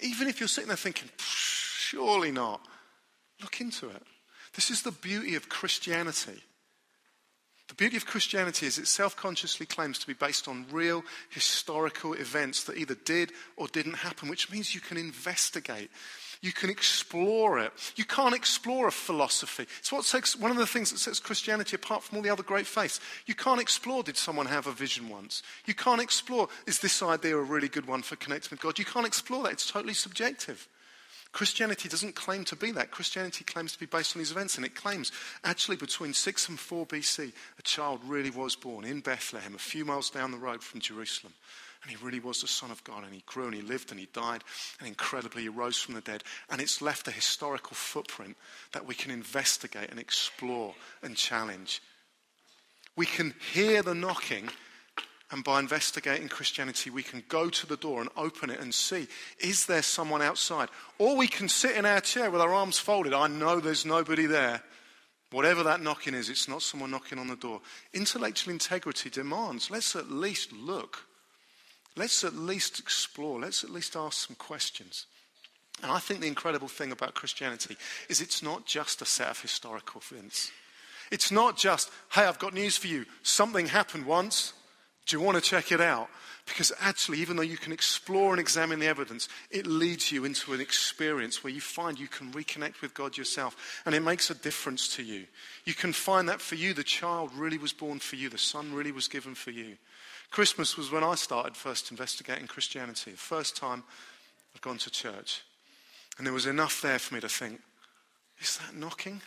Even 0.01 0.27
if 0.27 0.39
you're 0.39 0.48
sitting 0.50 0.68
there 0.68 0.77
thinking, 0.77 1.10
surely 1.18 2.32
not, 2.32 2.65
look 3.41 3.62
into 3.62 3.89
it. 3.89 4.04
This 4.56 4.71
is 4.71 4.82
the 4.82 4.91
beauty 4.91 5.36
of 5.36 5.47
Christianity. 5.47 6.41
The 7.67 7.76
beauty 7.76 7.95
of 7.95 8.06
Christianity 8.06 8.65
is 8.65 8.78
it 8.78 8.88
self 8.88 9.15
consciously 9.15 9.65
claims 9.65 9.97
to 10.00 10.08
be 10.08 10.13
based 10.13 10.47
on 10.47 10.65
real 10.71 11.04
historical 11.30 12.13
events 12.13 12.65
that 12.65 12.78
either 12.78 12.95
did 13.06 13.32
or 13.56 13.67
didn't 13.67 13.93
happen, 13.93 14.28
which 14.28 14.52
means 14.52 14.76
you 14.76 14.82
can 14.82 14.97
investigate. 14.97 15.89
You 16.41 16.51
can 16.51 16.71
explore 16.71 17.60
it. 17.60 17.71
You 17.95 18.04
can't 18.04 18.34
explore 18.34 18.88
a 18.88 18.91
philosophy. 18.91 19.67
It's 19.80 19.91
what 19.91 20.10
one 20.39 20.49
of 20.49 20.58
the 20.58 20.65
things 20.65 20.91
that 20.91 20.97
sets 20.97 21.19
Christianity 21.19 21.75
apart 21.75 22.01
from 22.01 22.17
all 22.17 22.23
the 22.23 22.32
other 22.32 22.41
great 22.41 22.65
faiths. 22.65 22.99
You 23.27 23.36
can't 23.36 23.62
explore, 23.62 24.01
did 24.01 24.17
someone 24.17 24.47
have 24.47 24.65
a 24.65 24.71
vision 24.71 25.08
once? 25.08 25.43
You 25.65 25.75
can't 25.75 26.01
explore, 26.01 26.49
is 26.65 26.80
this 26.80 27.04
idea 27.04 27.38
a 27.38 27.41
really 27.41 27.69
good 27.69 27.86
one 27.86 28.01
for 28.01 28.15
connecting 28.15 28.49
with 28.51 28.62
God? 28.62 28.80
You 28.80 28.86
can't 28.86 29.06
explore 29.06 29.43
that. 29.43 29.51
It's 29.51 29.69
totally 29.69 29.93
subjective. 29.93 30.67
Christianity 31.32 31.88
doesn't 31.88 32.15
claim 32.15 32.43
to 32.45 32.56
be 32.56 32.71
that. 32.71 32.91
Christianity 32.91 33.43
claims 33.45 33.73
to 33.73 33.80
be 33.80 33.86
based 33.86 34.15
on 34.15 34.19
these 34.19 34.32
events, 34.32 34.58
and 34.58 34.65
it 34.65 34.75
claims 34.75 35.12
actually 35.43 35.77
between 35.77 36.13
6 36.13 36.49
and 36.49 36.60
4 36.60 36.86
BC, 36.88 37.32
a 37.58 37.62
child 37.62 38.01
really 38.06 38.32
was 38.32 38.56
born 38.56 38.84
in 38.84 38.99
Bethlehem, 38.99 39.56
a 39.56 39.60
few 39.60 39.86
miles 39.86 40.10
down 40.10 40.32
the 40.32 40.38
road 40.38 40.62
from 40.62 40.82
Jerusalem. 40.82 41.34
And 41.82 41.91
he 41.91 41.98
really 42.06 42.20
was 42.20 42.41
the 42.41 42.48
Son 42.48 42.70
of 42.70 42.84
God. 42.84 43.04
And 43.04 43.13
he 43.13 43.24
grew 43.26 43.46
and 43.46 43.56
he 43.56 43.62
lived 43.62 43.91
and 43.91 44.00
he 44.00 44.08
died. 44.13 44.44
And 44.80 44.88
incredibly, 44.88 45.44
he 45.44 45.50
rose 45.50 45.80
from 45.80 45.96
the 45.96 46.02
dead. 46.02 46.24
And 46.50 46.62
it's 46.62 46.82
left 46.82 47.08
a 47.08 47.12
historical 47.12 47.76
footprint 47.76 48.38
that 48.74 48.86
we 48.86 48.94
can 48.94 49.12
investigate 49.12 49.89
and 49.89 50.00
explore 50.00 50.76
and 51.02 51.15
challenge. 51.15 51.82
We 52.96 53.06
can 53.06 53.34
hear 53.54 53.82
the 53.82 53.96
knocking. 53.96 54.50
And 55.32 55.44
by 55.44 55.60
investigating 55.60 56.28
Christianity, 56.28 56.89
we 56.89 57.04
can 57.04 57.24
go 57.30 57.50
to 57.50 57.65
the 57.65 57.78
door 57.78 58.02
and 58.02 58.10
open 58.17 58.50
it 58.50 58.60
and 58.60 58.74
see 58.74 59.08
is 59.39 59.65
there 59.65 59.82
someone 59.82 60.22
outside? 60.22 60.70
Or 61.00 61.15
we 61.15 61.28
can 61.28 61.50
sit 61.50 61.78
in 61.78 61.86
our 61.86 62.02
chair 62.02 62.30
with 62.30 62.41
our 62.41 62.54
arms 62.54 62.78
folded. 62.78 63.13
I 63.13 63.28
know 63.28 63.60
there's 63.60 63.86
nobody 63.86 64.26
there. 64.26 64.62
Whatever 65.32 65.63
that 65.63 65.82
knocking 65.82 66.13
is, 66.13 66.30
it's 66.30 66.50
not 66.50 66.62
someone 66.62 66.91
knocking 66.91 67.17
on 67.17 67.28
the 67.28 67.38
door. 67.38 67.62
Intellectual 67.94 68.52
integrity 68.52 69.10
demands 69.10 69.72
let's 69.72 69.96
at 69.96 70.12
least 70.12 70.52
look. 70.52 71.08
Let's 71.95 72.23
at 72.23 72.36
least 72.36 72.80
explore, 72.80 73.39
let's 73.39 73.63
at 73.63 73.69
least 73.69 73.95
ask 73.95 74.27
some 74.27 74.36
questions. 74.36 75.06
And 75.82 75.91
I 75.91 75.99
think 75.99 76.21
the 76.21 76.27
incredible 76.27 76.67
thing 76.67 76.91
about 76.91 77.15
Christianity 77.15 77.75
is 78.08 78.21
it's 78.21 78.43
not 78.43 78.65
just 78.65 79.01
a 79.01 79.06
set 79.06 79.30
of 79.30 79.41
historical 79.41 80.01
events. 80.01 80.51
It's 81.12 81.32
not 81.32 81.58
just, 81.58 81.89
hey, 82.13 82.23
I've 82.23 82.39
got 82.39 82.54
news 82.54 82.77
for 82.77 82.88
you. 82.88 83.06
Something 83.23 83.65
happened 83.67 84.06
once. 84.06 84.54
Do 85.06 85.17
you 85.17 85.23
want 85.23 85.36
to 85.36 85.41
check 85.41 85.71
it 85.71 85.82
out? 85.82 86.08
Because 86.52 86.74
actually, 86.82 87.20
even 87.20 87.38
though 87.38 87.44
you 87.44 87.56
can 87.56 87.72
explore 87.72 88.32
and 88.32 88.40
examine 88.40 88.80
the 88.80 88.88
evidence, 88.88 89.30
it 89.52 89.66
leads 89.66 90.12
you 90.12 90.26
into 90.26 90.52
an 90.54 90.60
experience 90.60 91.46
where 91.46 91.54
you 91.54 91.62
find 91.62 91.98
you 91.98 92.10
can 92.10 92.30
reconnect 92.34 92.82
with 92.82 92.94
God 92.94 93.16
yourself 93.16 93.82
and 93.86 93.96
it 93.96 94.02
makes 94.02 94.30
a 94.30 94.36
difference 94.36 94.94
to 94.98 95.04
you. 95.04 95.28
You 95.64 95.74
can 95.74 95.94
find 95.94 96.28
that 96.28 96.42
for 96.42 96.56
you, 96.56 96.74
the 96.74 96.84
child 96.84 97.32
really 97.34 97.58
was 97.58 97.72
born 97.72 98.00
for 98.00 98.18
you, 98.18 98.28
the 98.28 98.38
son 98.38 98.74
really 98.74 98.92
was 98.92 99.08
given 99.08 99.34
for 99.34 99.52
you. 99.52 99.78
Christmas 100.30 100.76
was 100.76 100.92
when 100.92 101.06
I 101.06 101.16
started 101.16 101.56
first 101.56 101.90
investigating 101.90 102.48
Christianity. 102.48 103.12
The 103.12 103.18
first 103.18 103.56
time 103.56 103.84
I'd 104.54 104.62
gone 104.62 104.78
to 104.80 104.92
church. 104.92 105.44
And 106.18 106.28
there 106.28 106.34
was 106.34 106.48
enough 106.48 106.82
there 106.82 107.00
for 107.00 107.16
me 107.16 107.22
to 107.22 107.30
think, 107.30 107.62
is 108.42 108.58
that 108.58 108.76
knocking? 108.76 109.22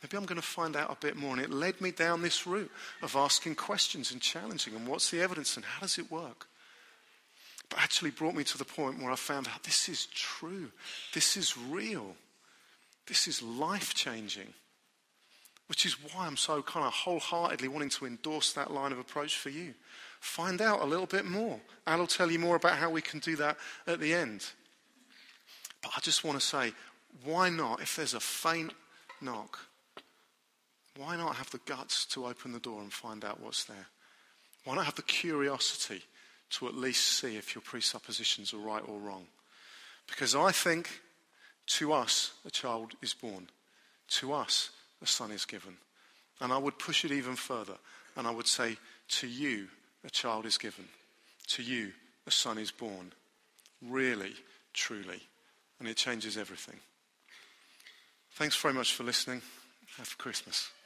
Maybe 0.00 0.16
I'm 0.16 0.26
going 0.26 0.40
to 0.40 0.46
find 0.46 0.76
out 0.76 0.92
a 0.92 1.04
bit 1.04 1.16
more. 1.16 1.32
And 1.32 1.42
it 1.42 1.50
led 1.50 1.80
me 1.80 1.90
down 1.90 2.22
this 2.22 2.46
route 2.46 2.70
of 3.02 3.16
asking 3.16 3.56
questions 3.56 4.12
and 4.12 4.20
challenging 4.20 4.76
and 4.76 4.86
what's 4.86 5.10
the 5.10 5.20
evidence 5.20 5.56
and 5.56 5.64
how 5.64 5.80
does 5.80 5.98
it 5.98 6.08
work? 6.08 6.46
Actually 7.76 8.10
brought 8.10 8.34
me 8.34 8.44
to 8.44 8.58
the 8.58 8.64
point 8.64 9.00
where 9.00 9.10
I 9.10 9.16
found 9.16 9.48
out 9.48 9.62
this 9.64 9.88
is 9.88 10.06
true. 10.06 10.70
This 11.14 11.36
is 11.36 11.56
real. 11.58 12.16
This 13.06 13.26
is 13.28 13.42
life 13.42 13.94
changing. 13.94 14.52
Which 15.68 15.86
is 15.86 15.94
why 15.94 16.26
I'm 16.26 16.36
so 16.36 16.62
kind 16.62 16.86
of 16.86 16.92
wholeheartedly 16.92 17.68
wanting 17.68 17.90
to 17.90 18.06
endorse 18.06 18.52
that 18.52 18.72
line 18.72 18.92
of 18.92 18.98
approach 18.98 19.36
for 19.36 19.50
you. 19.50 19.74
Find 20.20 20.60
out 20.60 20.80
a 20.80 20.86
little 20.86 21.06
bit 21.06 21.24
more. 21.24 21.60
I'll 21.86 22.06
tell 22.06 22.30
you 22.30 22.38
more 22.38 22.56
about 22.56 22.76
how 22.76 22.90
we 22.90 23.00
can 23.00 23.20
do 23.20 23.36
that 23.36 23.56
at 23.86 24.00
the 24.00 24.14
end. 24.14 24.44
But 25.82 25.92
I 25.96 26.00
just 26.00 26.24
want 26.24 26.38
to 26.38 26.46
say, 26.46 26.72
why 27.24 27.48
not, 27.48 27.80
if 27.80 27.96
there's 27.96 28.14
a 28.14 28.20
faint 28.20 28.72
knock, 29.20 29.58
why 30.96 31.16
not 31.16 31.36
have 31.36 31.50
the 31.50 31.60
guts 31.64 32.04
to 32.06 32.26
open 32.26 32.52
the 32.52 32.60
door 32.60 32.80
and 32.80 32.92
find 32.92 33.24
out 33.24 33.40
what's 33.40 33.64
there? 33.64 33.86
Why 34.64 34.76
not 34.76 34.84
have 34.84 34.94
the 34.94 35.02
curiosity 35.02 36.02
to 36.52 36.68
at 36.68 36.74
least 36.74 37.18
see 37.18 37.36
if 37.36 37.54
your 37.54 37.62
presuppositions 37.62 38.52
are 38.52 38.58
right 38.58 38.82
or 38.86 38.98
wrong? 38.98 39.26
Because 40.06 40.34
I 40.34 40.52
think 40.52 41.00
to 41.66 41.92
us, 41.92 42.32
a 42.44 42.50
child 42.50 42.92
is 43.02 43.14
born. 43.14 43.48
To 44.08 44.32
us, 44.32 44.70
a 45.02 45.06
son 45.06 45.30
is 45.30 45.44
given. 45.44 45.76
And 46.40 46.52
I 46.52 46.58
would 46.58 46.78
push 46.78 47.04
it 47.04 47.12
even 47.12 47.36
further. 47.36 47.76
And 48.16 48.26
I 48.26 48.30
would 48.30 48.46
say, 48.46 48.76
to 49.20 49.26
you, 49.26 49.68
a 50.04 50.10
child 50.10 50.44
is 50.44 50.58
given. 50.58 50.84
To 51.48 51.62
you, 51.62 51.92
a 52.26 52.30
son 52.30 52.58
is 52.58 52.70
born. 52.70 53.12
Really, 53.80 54.34
truly. 54.74 55.20
And 55.78 55.88
it 55.88 55.96
changes 55.96 56.36
everything. 56.36 56.76
Thanks 58.32 58.56
very 58.56 58.74
much 58.74 58.92
for 58.94 59.04
listening. 59.04 59.42
Have 59.98 60.18
Christmas. 60.18 60.72